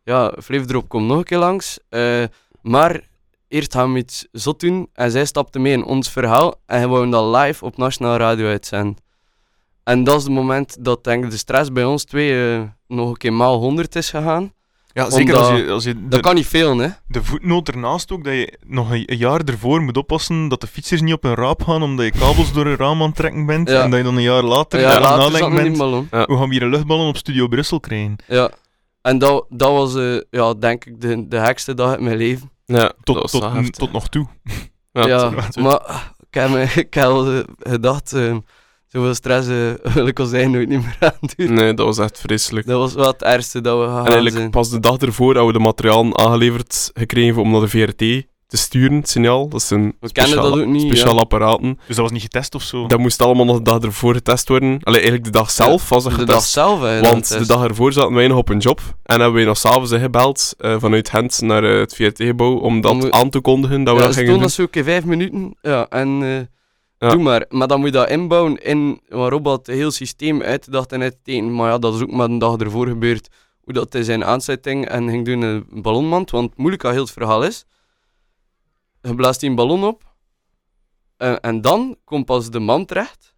[0.02, 1.78] ja, Flevoldrop komt nog een keer langs.
[1.88, 2.24] eh,
[2.62, 3.08] maar
[3.48, 4.88] eerst gaan we iets zot doen.
[4.92, 6.54] En zij stapte mee in ons verhaal.
[6.66, 8.96] En we wouden dat live op Nationale Radio uitzenden.
[9.84, 13.08] En dat is het moment dat denk ik, de stress bij ons twee eh, nog
[13.08, 14.52] een keer maal 100 is gegaan.
[14.94, 16.88] Ja, zeker omdat- als je, als je de, Dat kan niet veel, hè?
[17.06, 20.66] de voetnoot ernaast ook, dat je nog een, een jaar ervoor moet oppassen dat de
[20.66, 23.46] fietsers niet op een raap gaan omdat je kabels door een raam aan het trekken
[23.46, 23.68] bent.
[23.68, 23.82] Ja.
[23.82, 26.08] En dat je dan een jaar later Ja, later nog niet bent, ballon.
[26.10, 28.16] hoe gaan we hier een luchtballon op Studio Brussel krijgen?
[28.26, 28.50] Ja.
[29.02, 32.50] En dat, dat was, eh, ja, denk ik, de, de gekste dag uit mijn leven.
[32.64, 33.70] Ja, Tot, tot, heftig.
[33.70, 34.26] tot nog toe.
[34.92, 38.36] Ja, maar ik heb, me, ik heb eh, gedacht, eh,
[38.94, 41.54] zoveel stress eh, wil ik als hij nooit niet meer aanduren.
[41.54, 42.66] Nee, dat was echt vreselijk.
[42.66, 44.50] Dat was wel het ergste dat we En gegaan eigenlijk zijn.
[44.50, 48.56] pas de dag ervoor hadden we de materiaal aangeleverd gekregen om naar de VRT te
[48.56, 49.48] sturen, het signaal.
[49.48, 51.20] Dat zijn We kennen speciale, dat ook niet, speciale ja.
[51.20, 51.78] apparaten.
[51.86, 52.86] Dus dat was niet getest of zo?
[52.86, 54.78] Dat moest allemaal nog de dag ervoor getest worden.
[54.82, 56.38] Allee, eigenlijk de dag zelf was dat De getest.
[56.38, 57.00] dag zelf, hè.
[57.00, 58.80] Want de dag ervoor zaten wij nog op een job.
[59.02, 63.10] En hebben wij nog s'avonds gebeld eh, vanuit Gent naar eh, het VRT-gebouw om dat
[63.10, 64.46] aan te kondigen dat we ja, dat gingen doen doen.
[64.48, 65.56] dat zo een keer vijf minuten.
[65.62, 66.40] Ja, en eh,
[67.04, 67.10] Ja.
[67.10, 67.44] doe maar.
[67.48, 71.50] Maar dan moet je dat inbouwen in waarop dat het heel systeem uitgedacht en uitgetekend.
[71.50, 73.28] Maar ja, dat is ook maar een dag ervoor gebeurd.
[73.60, 76.30] Hoe dat hij zijn aanzetting en ging doen een ballonmand.
[76.30, 77.64] Want het moeilijke aan heel het verhaal is,
[79.00, 80.02] je blaast die een ballon op.
[81.16, 83.32] En, en dan komt pas de mand terecht.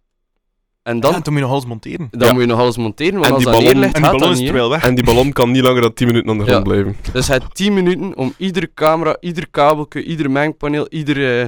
[0.83, 2.07] En dan, Ja, moet je nog alles monteren.
[2.11, 2.33] dan Ja.
[2.33, 3.13] moet je nog alles monteren.
[3.13, 4.83] Want En als die dat ballon- neerligt, En die gaat ballon dat is terwijl weg.
[4.83, 6.71] En die ballon kan niet langer dan 10 minuten aan de grond Ja.
[6.71, 6.95] blijven.
[7.13, 11.47] Dus het 10 minuten om iedere camera, ieder kabeltje, ieder mengpaneel, ieder eh,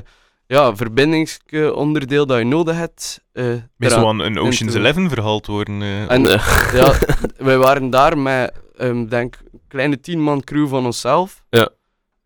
[0.56, 3.24] ja, verbindingsonderdeel dat je nodig hebt.
[3.32, 3.46] eh,
[3.76, 5.82] Met eraan- zo'n een Ocean's Eleven verhaal te worden.
[5.82, 6.12] eh.
[6.12, 6.38] En Nee.
[6.82, 6.94] ja,
[7.38, 11.44] wij waren daar met, ehm denk een kleine 10 man crew van onszelf.
[11.50, 11.70] Ja.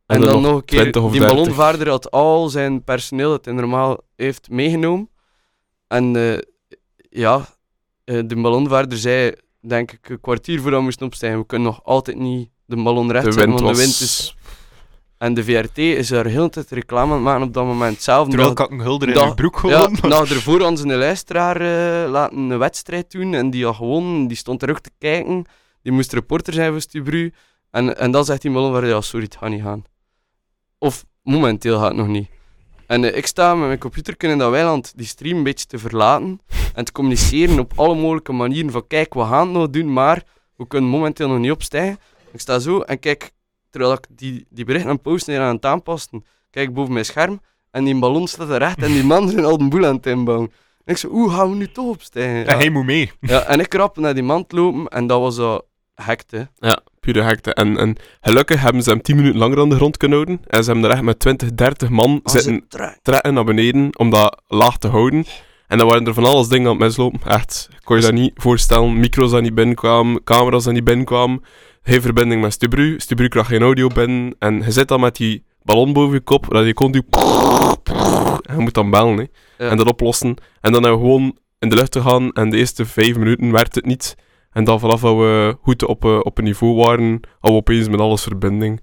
[0.06, 1.36] En, dan nog een keer, 20 of die 30.
[1.38, 5.10] ballonvaarder had al zijn personeel dat hij normaal heeft meegenomen.
[5.88, 6.38] En eh,
[7.10, 7.46] ja,
[8.04, 11.84] eh, de ballonvaarder zei, denk ik, een kwartier voordat we moesten opstijgen, we kunnen nog
[11.84, 14.36] altijd niet de ballon recht zetten, want de wind is
[15.24, 18.02] en de VRT is daar heel de tijd reclame aan het maken op dat moment.
[18.02, 19.92] Zelf Terwijl dag, Kakkenhulder in dag- je broek ja, gewoon.
[19.92, 24.28] maar- nou, ervoor ze een luisteraar eh, laten een wedstrijd doen en die had gewonnen.
[24.28, 25.46] Die stond er ook te kijken.
[25.82, 27.34] Die moest reporter zijn voor Stubru.
[27.72, 29.84] En, en dan zegt die Mullen, ja sorry, het gaat niet gaan.
[30.78, 32.30] Of momenteel gaat het nog niet.
[32.88, 35.78] En eh, ik sta met mijn computer in dat weiland die stream een beetje te
[35.80, 36.40] verlaten
[36.74, 40.24] en te communiceren op alle mogelijke manieren van kijk, we gaan het nog doen, maar
[40.56, 41.98] we kunnen momenteel nog niet opstijgen.
[42.34, 43.32] Ik sta zo en kijk,
[43.74, 47.06] terwijl ik die, die berichten aan het posten en aan het aanpassen, kijk boven mijn
[47.06, 47.40] scherm
[47.72, 50.06] en die ballon staat er recht en die man er al een boel aan het
[50.06, 50.52] inbouwen.
[50.86, 52.48] En ik zo, hoe gaan we nu toch opstijgen?
[52.48, 53.12] En hij moet mee.
[53.20, 55.62] Ja, en ik rap naar die man lopen en dat was zo
[55.96, 56.50] hekte.
[56.56, 57.54] Ja, pure hekte.
[57.54, 60.46] En, en gelukkig hebben ze hem 10 minuten langer aan de grond kunnen houden.
[60.48, 62.66] En ze hebben er echt met 20, 30 man zitten
[63.02, 65.26] trekken naar beneden om dat laag te houden.
[65.68, 67.20] En dan waren er van alles dingen aan het mislopen.
[67.26, 69.00] Echt, kon je dat niet voorstellen.
[69.00, 71.44] Micro's dat niet binnenkwamen, camera's dat niet binnenkwamen.
[71.84, 73.00] Geen verbinding met Stubru.
[73.00, 74.36] Stubru krijgt geen audio binnen.
[74.40, 77.06] En je zit dan met die ballon boven je kop, dat je continu...
[78.44, 79.26] En je moet dan bellen, hè.
[79.66, 79.70] Ja.
[79.70, 80.36] En dat oplossen.
[80.62, 82.32] En dan hebben we gewoon in de lucht te gaan.
[82.32, 84.16] En de eerste vijf minuten werkt het niet.
[84.52, 87.88] En dan vanaf dat we goed op, eh, op een niveau waren, hadden we opeens
[87.90, 88.82] met alles verbinding.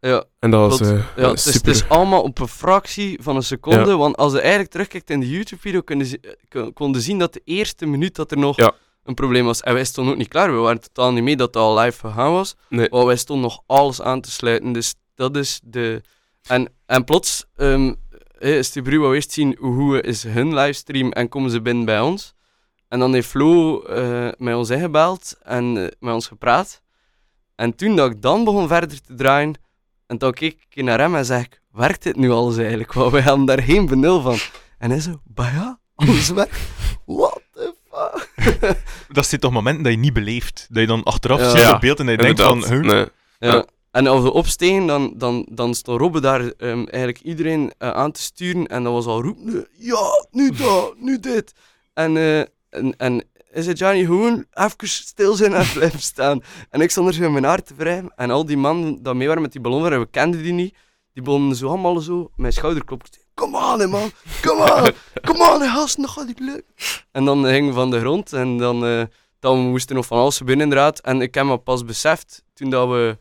[0.00, 1.70] Ja, En dat was eh, ja het, is, het super.
[1.70, 3.90] is allemaal op een fractie van een seconde.
[3.90, 3.96] Ja.
[3.96, 6.36] Want als je eigenlijk terugkijkt in de YouTube-video, konden ze-
[6.74, 8.72] kon- zien dat de eerste minuut dat er nog Ja.
[9.10, 9.60] Een probleem was.
[9.60, 10.52] En wij stonden ook niet klaar.
[10.52, 12.56] We waren totaal niet mee dat het al live gegaan was.
[12.68, 12.88] Nee.
[12.90, 14.72] Maar wij stonden nog alles aan te sluiten.
[14.72, 16.02] Dus dat is de...
[16.46, 17.92] En, en plots ehm
[18.40, 22.34] eh, Stubru wou eerst zien hoe is hun livestream en komen ze binnen bij ons.
[22.88, 26.82] En dan heeft Flo eh, met ons ingebeld en eh, met ons gepraat.
[27.54, 29.54] En toen dat ik dan begon verder te draaien,
[30.06, 32.92] en dan keek ik naar hem en zeg ik, werkt dit nu alles eigenlijk?
[32.92, 34.38] Want wij hadden daar geen benul van.
[34.78, 36.58] En hij zo, bah ja, alles werkt.
[39.08, 40.66] Dat zit toch momenten dat je niet beleeft.
[40.70, 41.50] Dat je dan achteraf Ja.
[41.50, 42.54] ziet op beeld en dat je denkt van...
[42.64, 42.82] Inderdaad.
[42.84, 42.92] huh?
[42.92, 43.06] Nee.
[43.38, 43.54] Ja.
[43.54, 43.64] Ja.
[43.90, 48.12] En als we opstegen, dan, dan, dan stond Robbe daar ehm, eigenlijk iedereen eh, aan
[48.12, 48.66] te sturen.
[48.66, 51.52] En dat was al roepen, ja, nu dat, nu dit.
[51.94, 52.38] En, eh,
[52.68, 56.42] en, en is het Johnny gewoon even stil zijn en blijven staan.
[56.70, 58.12] En ik stond er zo in mijn hart te wrijven.
[58.16, 60.74] En al die mannen die mee waren met die ballon, we kenden die niet.
[61.12, 62.84] Die begonnen zo allemaal zo, mijn schouder
[63.40, 64.10] Kom aan, hè, man.
[64.42, 64.90] Kom aan.
[65.24, 66.02] Kom aan, hè, gasten.
[66.02, 66.64] Dat gaat niet lukken.
[67.12, 68.32] En dan gingen we van de grond.
[68.32, 69.02] En dan, eh,
[69.40, 71.00] dan moesten nog van alles inderdaad.
[71.00, 73.18] En ik heb me pas beseft, toen dat we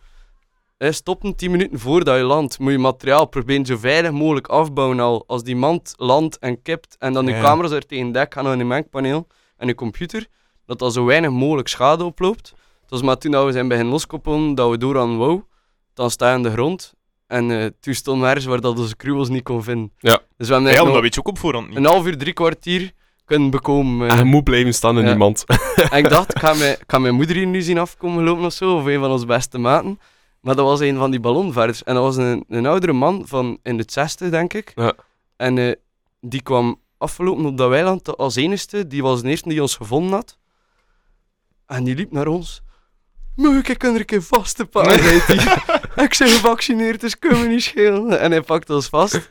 [0.78, 5.00] eh, stoppen, 10 minuten voordat je landt, moet je materiaal proberen zo veilig mogelijk afbouwen
[5.00, 5.24] al.
[5.28, 7.42] Als die mand landt en kipt en dan Ja.
[7.42, 10.28] camera's er tegen dek gaan naar een mengpaneel en je computer,
[10.66, 12.48] dat dat zo weinig mogelijk schade oploopt.
[12.82, 15.44] Het was maar toen dat we zijn beginnen loskoppelen, dat we door aan wou,
[15.94, 16.94] dan sta je aan de grond.
[17.30, 19.92] En eh toen stonden we ergens waar dat onze crew ons niet kon vinden.
[19.98, 20.20] Ja.
[20.38, 21.78] Dus we hebben Ja, dat weet je ook op voorhand niet.
[21.78, 22.92] een half uur, drie kwartier
[23.26, 24.08] kunnen bekomen.
[24.08, 24.14] eh.
[24.14, 25.12] En je moet blijven staan in Ja.
[25.12, 25.44] iemand.
[25.90, 28.46] En ik dacht, ik ga, mijn, ik ga mijn moeder hier nu zien afkomen lopen
[28.46, 30.00] of zo, of een van onze beste maten.
[30.42, 31.84] Maar dat was een van die ballonvaarders.
[31.84, 34.72] En dat was een, een oudere man van in het zesde, denk ik.
[34.76, 34.94] Ja.
[35.38, 35.72] En eh,
[36.22, 38.88] die kwam afgelopen op dat weiland als enigste.
[38.88, 40.38] Die was de eerste die ons gevonden had.
[41.66, 42.62] En die liep naar ons.
[43.40, 45.00] Mag ik er een keer vast te pakken?
[45.04, 45.16] hij.
[46.06, 48.20] ik ben gevaccineerd, dus kunnen we niet schelen.
[48.20, 49.30] En hij pakte ons vast.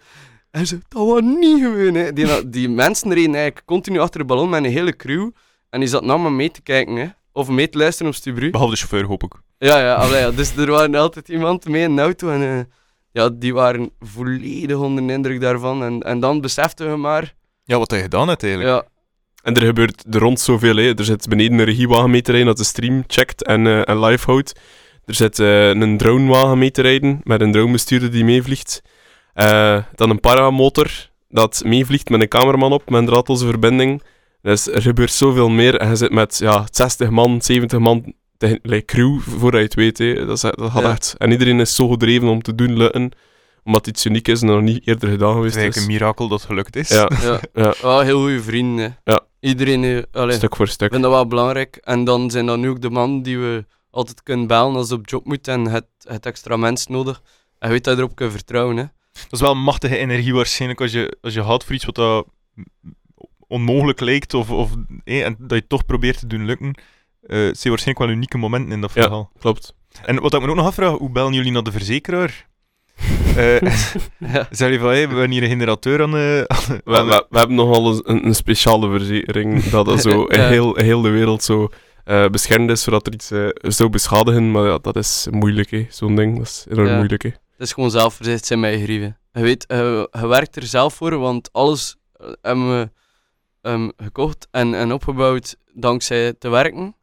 [0.50, 1.94] En zo, dat was niet gewoon.
[1.94, 2.12] Hè.
[2.12, 5.30] Die, die mensen reden eigenlijk continu achter de ballon met een hele crew.
[5.70, 7.06] En die zat nou mee te kijken, hè.
[7.32, 8.50] Of mee te luisteren op Stubru.
[8.50, 9.32] Behalve de chauffeur, hoop ik.
[9.58, 10.30] Ja, ja, allee, ja.
[10.30, 12.30] Dus er waren altijd iemand mee in de auto.
[12.30, 12.64] En eh,
[13.12, 15.82] ja, die waren volledig onder de indruk daarvan.
[15.82, 17.34] En, en dan beseften we maar...
[17.64, 18.74] Ja, wat je gedaan hebt eigenlijk?
[18.74, 18.88] Ja,
[19.42, 20.76] En er gebeurt er rond zoveel.
[20.76, 20.94] Hè.
[20.94, 24.00] Er zit beneden een regiewagen mee te rijden dat de stream checkt en, eh, en
[24.04, 24.52] live houdt.
[25.06, 28.82] Er zit eh, een dronewagen mee te rijden met een dronebestuurder die meevliegt.
[29.34, 30.90] Eh, dan een paramotor
[31.28, 34.02] dat meevliegt met een cameraman op met een draadloze verbinding.
[34.42, 35.76] Dus er gebeurt zoveel meer.
[35.76, 39.98] En je zit met ja, 60 man, 70 man like, crew, voordat je het weet.
[39.98, 40.26] Hè.
[40.26, 40.90] Dat, is, dat gaat Ja.
[40.90, 41.14] echt.
[41.18, 43.10] En iedereen is zo gedreven om te doen lukken,
[43.64, 45.62] omdat het iets uniek is en nog niet eerder gedaan Het geweest is is.
[45.62, 46.88] eigenlijk een mirakel dat het gelukt is.
[46.88, 47.10] Ja,
[47.82, 48.00] ja.
[48.00, 48.96] heel goede vrienden.
[49.04, 49.12] hè.
[49.12, 49.20] Ja.
[49.40, 49.84] Iedereen...
[49.84, 50.90] eh, allee, stuk voor Ik stuk.
[50.90, 51.76] vind dat wel belangrijk.
[51.76, 54.98] En dan zijn dat nu ook de mannen die we altijd kunnen bellen als het
[54.98, 57.22] op job moet en het, het extra mens nodig.
[57.58, 58.76] En je weet dat je erop kunt vertrouwen.
[58.76, 58.82] Hè.
[59.12, 61.94] Dat is wel een machtige energie waarschijnlijk als je, als je gaat voor iets wat
[61.94, 62.26] dat
[63.46, 64.70] onmogelijk lijkt of, of
[65.04, 66.74] eh, en dat je het toch probeert te doen lukken.
[67.22, 69.02] eh het zijn waarschijnlijk wel unieke momenten in dat Ja.
[69.02, 69.30] verhaal.
[69.38, 69.74] Klopt.
[70.04, 72.48] En wat ik me ook nog afvraag, hoe bellen jullie naar de verzekeraar?
[73.36, 73.60] Eh
[74.32, 74.46] Ja.
[74.50, 76.44] Zeg je van, hey, we hebben hier een generateur aan de-
[76.84, 80.48] We, we, we hebben nogal een, een speciale verzekering dat er zo Ja.
[80.48, 81.68] heel, heel de wereld zo
[82.04, 84.50] eh, beschermd is, zodat er iets eh, zou beschadigen.
[84.50, 85.86] Maar ja, dat is moeilijk, hè.
[85.90, 86.36] zo'n ding.
[86.36, 86.96] Dat is enorm Ja.
[86.96, 87.22] moeilijk.
[87.22, 87.28] Hè.
[87.28, 89.18] Het is gewoon zelfverzekerd zijn je grieven.
[89.32, 91.96] Je weet, je, je werkt er zelf voor, want alles
[92.42, 92.90] hebben we
[93.62, 96.96] ehm, gekocht en, en opgebouwd dankzij te werken.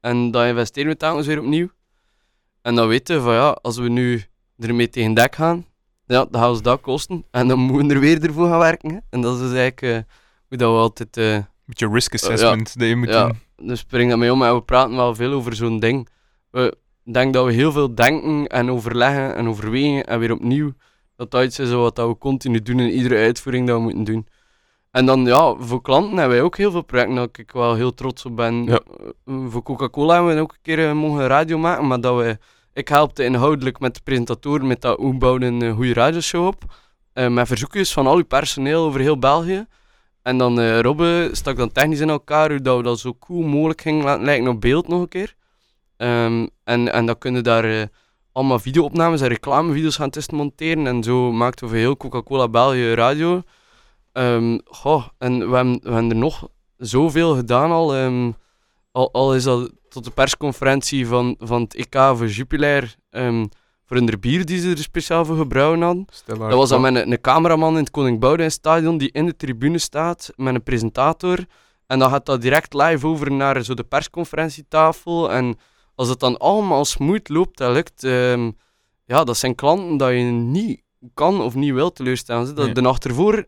[0.00, 1.68] En dan investeren we telkens weer opnieuw.
[2.62, 4.24] En dan weten we van ja, als we nu
[4.58, 5.66] ermee tegen dek gaan,
[6.06, 7.24] ja, dan gaan we dat kosten.
[7.30, 8.90] En dan moeten we er weer ervoor gaan werken.
[8.90, 8.98] Hè.
[9.10, 10.12] En dat is dus eigenlijk eh,
[10.48, 11.16] hoe dat we altijd...
[11.16, 13.26] eh, Met je risk assessment dat je moet ja,
[13.56, 13.66] doen.
[13.68, 16.08] dus spring dat mee om en we praten wel veel over zo'n ding.
[16.50, 20.72] We denken dat we heel veel denken en overleggen en overwegen en weer opnieuw
[21.16, 24.04] Dat dat iets is wat dat we continu doen in iedere uitvoering dat we moeten
[24.04, 24.26] doen.
[24.90, 27.94] En dan ja, voor klanten hebben wij ook heel veel projecten dat ik wel heel
[27.94, 28.64] trots op ben.
[28.64, 28.80] Ja.
[29.24, 32.38] Eh, Voor Coca-Cola hebben we ook een keer eh, mogen radio maken, maar dat we,
[32.76, 36.64] ik helpte inhoudelijk met de presentatoren met dat hoe bouwen een goede radioshow op.
[37.12, 39.66] Eh, met verzoekjes van al uw personeel over heel België.
[40.22, 43.80] En dan eh Robbe stak dan technisch in elkaar, hoe dat dat zo cool mogelijk
[43.80, 45.34] gingen laten lijken op beeld nog een keer.
[45.96, 47.82] Ehm, en, en dan kunnen daar eh,
[48.32, 50.86] allemaal videoopnames en reclamevideo's gaan testen monteren.
[50.86, 53.42] En zo maakten we heel Coca-Cola België radio.
[54.12, 57.94] Ehm, goh, en we hebben, we hebben er nog zoveel gedaan al.
[57.94, 58.32] ehm,
[58.92, 62.94] al, al is dat tot de persconferentie van, van het EK voor Jupiler.
[63.10, 63.44] ehm,
[63.86, 66.04] voor hun bier die ze er speciaal voor gebrouwen hadden.
[66.26, 69.36] Dat was dan met een, een cameraman in het Koning Boudewijn Stadion die in de
[69.36, 71.38] tribune staat met een presentator.
[71.86, 75.30] En dan gaat dat direct live over naar zo de persconferentietafel.
[75.32, 75.58] En
[75.94, 78.50] als het dan allemaal smooth loopt en lukt, ehm,
[79.04, 80.82] ja, dat zijn klanten dat je niet
[81.14, 82.54] kan of niet wil teleurstellen.
[82.54, 82.74] Dat, Nee.
[82.74, 83.44] De nacht ervoor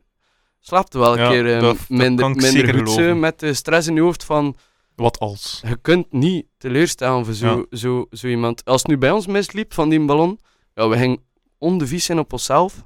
[0.61, 3.94] slaapt wel een Ja, keer ehm, dat- dat minder, minder goed met de stress in
[3.94, 4.57] je hoofd van
[4.99, 5.61] Wat als?
[5.66, 8.64] je kunt niet teleurstellen voor zo, zo, zo iemand.
[8.64, 10.40] Als het nu bij ons misliep van die ballon,
[10.74, 11.22] ja, we gingen
[11.59, 12.84] ondevies zijn op onszelf.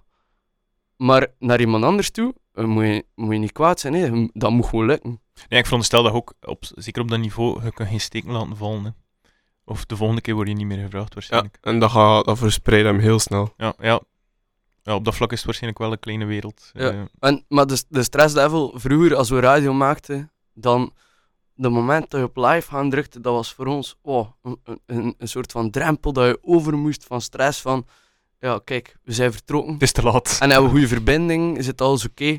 [0.97, 3.95] Maar naar iemand anders toe, eh, moet je, moet je niet kwaad zijn.
[3.95, 4.27] Hè.
[4.33, 5.21] Dat moet gewoon lukken.
[5.49, 8.31] Nee, ik veronderstel dat je ook, op, zeker op dat niveau, je kan geen steken
[8.33, 8.85] laten vallen.
[8.85, 8.91] Hè.
[9.65, 11.59] Of de volgende keer word je niet meer gevraagd, Ja, waarschijnlijk.
[11.61, 13.55] en dat, gaat, dat verspreidt hem heel snel.
[13.57, 14.01] Ja, ja.
[14.83, 14.95] ja.
[14.95, 16.71] op dat vlak is het waarschijnlijk wel een kleine wereld.
[16.73, 16.91] Ja.
[16.91, 20.93] Eh, En, maar de, de stresslevel, vroeger als we radio maakten, dan
[21.55, 25.15] de moment dat je op live gaan drukte, dat was voor ons oh, een, een,
[25.19, 27.61] een soort van drempel dat je over moest van stress.
[27.61, 27.87] Van,
[28.39, 29.73] ja, kijk, we zijn vertrokken.
[29.73, 30.39] het is te laat.
[30.41, 32.39] En hebben we goede verbinding, is het alles oké.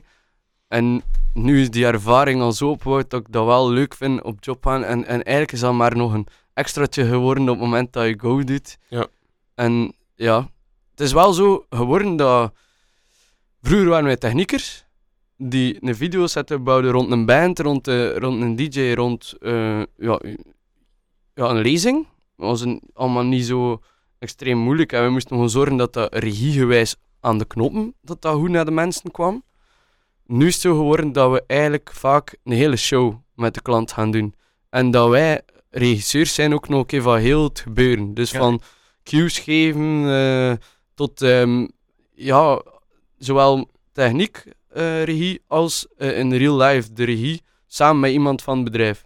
[0.67, 1.03] En
[1.33, 4.65] nu is die ervaring al zo opgebouwd dat ik dat wel leuk vind op job
[4.65, 4.83] gaan.
[4.83, 8.19] En, en eigenlijk is dat maar nog een extraatje geworden op het moment dat je
[8.19, 8.77] go doet.
[8.87, 9.07] Ja.
[9.55, 10.49] En ja,
[10.91, 12.53] het is wel zo geworden dat...
[13.61, 14.82] Vroeger waren wij techniekers
[15.37, 20.21] die een videoset bouwden rond een band, rond, de, rond een DJ, rond eh, ja,
[21.33, 22.07] ja, een lezing.
[22.37, 23.81] Dat was een, allemaal niet zo
[24.19, 24.91] extreem moeilijk.
[24.91, 28.65] En we moesten gewoon zorgen dat dat regiegewijs aan de knoppen, dat dat goed naar
[28.65, 29.43] de mensen kwam.
[30.25, 33.91] Nu is het zo geworden dat we eigenlijk vaak een hele show met de klant
[33.91, 34.35] gaan doen.
[34.69, 38.13] En dat wij regisseurs zijn ook nog een keer van heel het gebeuren.
[38.13, 38.39] Dus Ja.
[38.39, 38.61] van
[39.03, 40.53] cues geven eh,
[40.93, 41.67] tot ehm,
[42.13, 42.61] ja,
[43.17, 44.51] zowel techniek, eh,
[45.03, 49.05] regie, als eh, in real life de regie, samen met iemand van het bedrijf.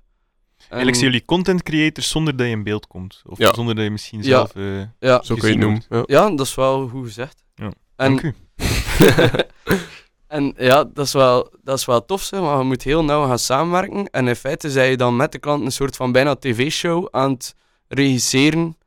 [0.58, 3.22] Eigenlijk En- zijn jullie content creators zonder dat je in beeld komt.
[3.26, 3.54] Of Ja.
[3.54, 4.26] zonder dat je misschien Ja.
[4.26, 4.56] zelf...
[4.56, 5.84] eh, ja, Zo kun je het noemen.
[5.90, 6.04] Ja.
[6.06, 7.44] ja, dat is wel goed gezegd.
[7.56, 7.66] Ja.
[7.96, 8.34] En, Dank u.
[10.28, 13.28] en ja, dat is, wel, dat is wel tof, zeg, maar je moet heel nauw
[13.28, 14.06] gaan samenwerken.
[14.10, 17.32] En in feite zijn je dan met de klant een soort van bijna tv-show aan
[17.32, 17.56] het
[17.88, 18.78] regisseren.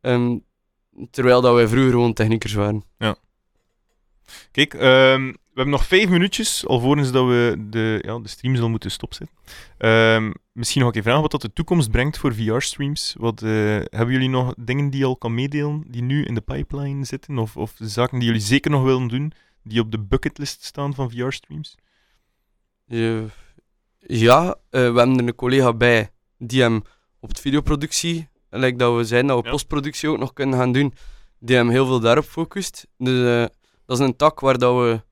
[0.00, 0.36] ehm,
[1.10, 2.84] terwijl dat wij vroeger gewoon techniekers waren.
[4.50, 8.70] Kijk, ehm, we hebben nog vijf minuutjes, alvorens dat we de, ja, de stream zullen
[8.70, 9.36] moeten stopzetten.
[9.78, 13.14] Ehm, misschien nog een keer vragen wat dat de toekomst brengt voor VR-streams.
[13.18, 13.50] Wat, eh,
[13.84, 17.38] hebben jullie nog dingen die je al kan meedelen, die nu in de pipeline zitten?
[17.38, 19.32] Of, of zaken die jullie zeker nog willen doen,
[19.62, 21.74] die op de bucketlist staan van VR-streams?
[22.86, 23.26] Je-
[23.98, 26.82] ja, eh, we hebben er een collega bij die hem
[27.20, 29.50] op de videoproductie, like dat we zijn, dat we Ja.
[29.50, 30.94] postproductie ook nog kunnen gaan doen,
[31.38, 32.86] die hem heel veel daarop focust.
[32.96, 33.56] Dus eh,
[33.86, 35.02] dat is een tak waar dat we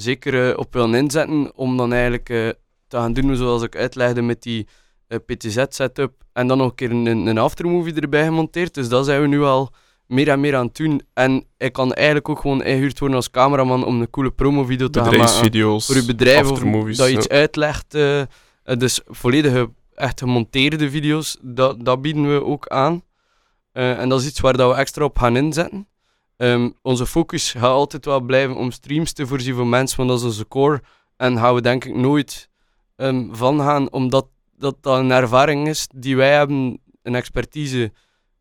[0.00, 2.48] zeker eh, op willen inzetten om dan eigenlijk eh,
[2.88, 4.66] te gaan doen zoals ik uitlegde met die
[5.06, 8.74] eh, PTZ-setup en dan nog een keer een, een aftermovie erbij gemonteerd.
[8.74, 9.70] Dus dat zijn we nu al
[10.06, 11.02] meer en meer aan het doen.
[11.14, 15.00] En ik kan eigenlijk ook gewoon ingehuurd worden als cameraman om een coole promovideo te
[15.00, 16.60] gaan maken voor je bedrijf of
[16.96, 17.36] dat je iets ja.
[17.36, 17.90] uitlegt.
[18.62, 23.02] dus volledige, echt gemonteerde video's, dat, dat bieden we ook aan.
[23.72, 25.86] En dat is iets waar dat we extra op gaan inzetten.
[26.40, 30.18] Ehm, onze focus gaat altijd wel blijven om streams te voorzien voor mensen, want dat
[30.18, 30.82] is onze core.
[31.16, 32.48] En gaan we denk ik nooit
[32.96, 37.92] ehm, van gaan, omdat dat, dat een ervaring is die wij hebben, een expertise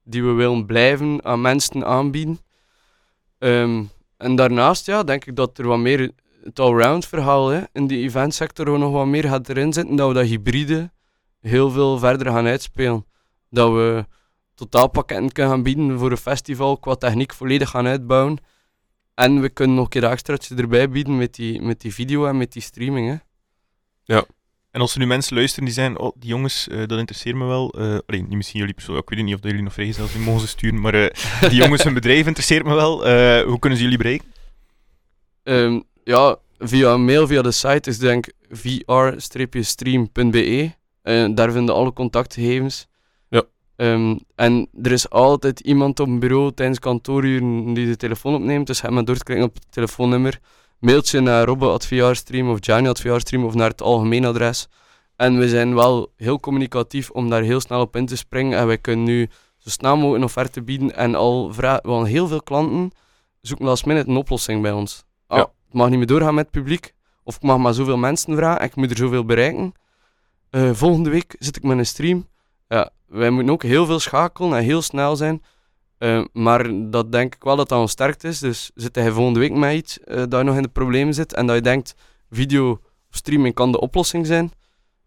[0.04, 2.40] die we willen blijven aan mensen aanbieden.
[3.38, 3.84] Ehm,
[4.18, 6.12] en daarnaast ja, denk ik dat er wat meer
[6.44, 10.26] het allround verhaal in die eventsector nog wat meer gaat erin zitten, dat we dat
[10.26, 10.92] hybride
[11.40, 13.06] heel veel verder gaan uitspelen.
[13.50, 14.06] Dat we
[14.60, 18.38] totaalpakketten kunnen gaan bieden voor een festival, qua techniek volledig gaan uitbouwen.
[19.16, 22.26] En we kunnen nog een keer dat extraatje erbij bieden met die, met die video
[22.26, 23.10] en met die streaming.
[23.10, 23.16] Hè.
[24.72, 27.46] En als er nu mensen luisteren die zeggen, oh, die jongens, eh, dat interesseert me
[27.46, 27.72] wel.
[27.72, 30.48] eh alleen, niet misschien jullie persoonlijk, ik weet niet of jullie nog vrijgezel zijn, mogen
[30.48, 33.06] sturen, maar eh, die jongens, hun bedrijf interesseert me wel.
[33.06, 34.34] Eh, hoe kunnen ze jullie bereiken?
[35.44, 40.72] Ehm, ja, via mail, via de site is denk ik vr-stream.be.
[41.34, 42.88] Daar vinden alle contactgegevens.
[43.80, 48.68] Ehm, en er is altijd iemand op een bureau tijdens kantooruren die de telefoon opneemt.
[48.68, 50.40] Dus ga maar door te klikken op het telefoonnummer.
[50.80, 54.68] Mailtje naar robbe.vrstream of Gianni.vrstream of naar het algemeen adres.
[55.16, 58.58] En we zijn wel heel communicatief om daar heel snel op in te springen.
[58.58, 60.96] En wij kunnen nu zo snel mogelijk een offerte bieden.
[60.96, 62.92] En al vragen, wel heel veel klanten
[63.42, 65.04] zoeken last minute een oplossing bij ons.
[65.28, 65.44] Ah, Ja.
[65.44, 66.94] Het mag niet meer doorgaan met het publiek.
[67.24, 69.74] Of ik mag maar zoveel mensen vragen en ik moet er zoveel bereiken.
[70.50, 72.28] Eh, volgende week zit ik met een stream.
[72.70, 75.44] Ja, wij moeten ook heel veel schakelen en heel snel zijn.
[75.98, 78.40] Eh, maar dat denk ik wel dat dat ons sterkt is.
[78.40, 81.34] Dus zit hij volgende week met iets eh, dat je nog in de problemen zit
[81.34, 81.96] en dat je denkt,
[82.30, 84.52] video of streaming kan de oplossing zijn.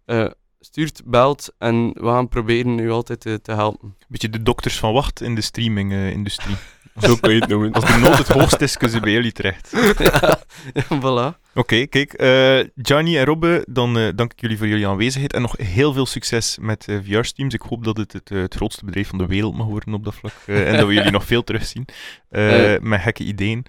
[0.04, 0.26] eh,
[0.60, 3.96] stuurt, belt en we gaan proberen u altijd te, te helpen.
[4.08, 6.56] Beetje de dokters van wacht in de streaming-industrie.
[7.06, 7.72] Zo kun je het noemen.
[7.72, 9.70] Als de nood het hoogst is, kunnen ze bij jullie terecht.
[10.72, 11.40] ja, voilà.
[11.54, 12.12] Oké, kijk.
[12.12, 15.92] eh Gianni en Robbe, dan eh, dank ik jullie voor jullie aanwezigheid en nog heel
[15.92, 17.54] veel succes met eh VR-streams.
[17.54, 20.14] Ik hoop dat het het, het grootste bedrijf van de wereld mag worden op dat
[20.14, 21.84] vlak en dat we jullie nog veel terugzien
[22.80, 23.64] met gekke ideeën.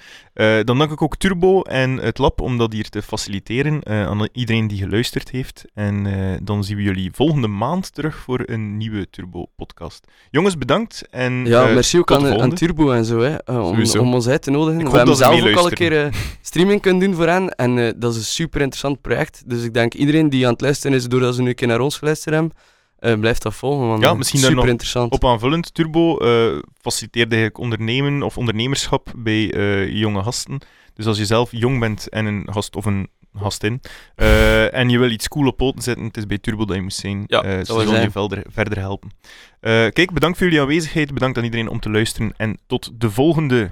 [0.63, 4.67] Dan dank ik ook Turbo en het lab om dat hier te faciliteren aan iedereen
[4.67, 5.65] die geluisterd heeft.
[5.73, 6.07] En
[6.43, 10.07] dan zien we jullie volgende maand terug voor een nieuwe Turbo-podcast.
[10.31, 11.07] Jongens, bedankt.
[11.11, 12.53] En, Ja, merci ook aan.
[12.53, 14.79] Turbo en zo, hè, om, om ons uit te nodigen.
[14.79, 16.09] Ik we hebben zelf ook al een keer
[16.41, 17.49] streaming kunnen doen voor hen.
[17.49, 19.43] En eh, dat is een super interessant project.
[19.45, 21.80] Dus ik denk iedereen die aan het luisteren is, doordat ze nu een keer naar
[21.80, 23.88] ons geluisterd hebben, blijft dat volgen.
[23.88, 25.11] Want Ja, misschien daar super interessant.
[25.11, 29.47] Op aanvullend, Turbo eh, faciliteerde eigenlijk ondernemen of ondernemerschap bij
[29.89, 30.61] jonge gasten.
[30.93, 33.82] Dus als je zelf jong bent en een gast of een gastin
[34.15, 36.82] eh, en je wil iets cool op poten zetten, het is bij Turbo dat je
[36.82, 37.24] moet zijn.
[37.28, 38.11] Ja, dat ze zullen je zijn.
[38.11, 39.11] verder, verder helpen.
[39.59, 43.69] Kijk, bedankt voor jullie aanwezigheid, bedankt aan iedereen om te luisteren en tot de volgende.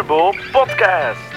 [0.00, 1.29] Turbo Podcast.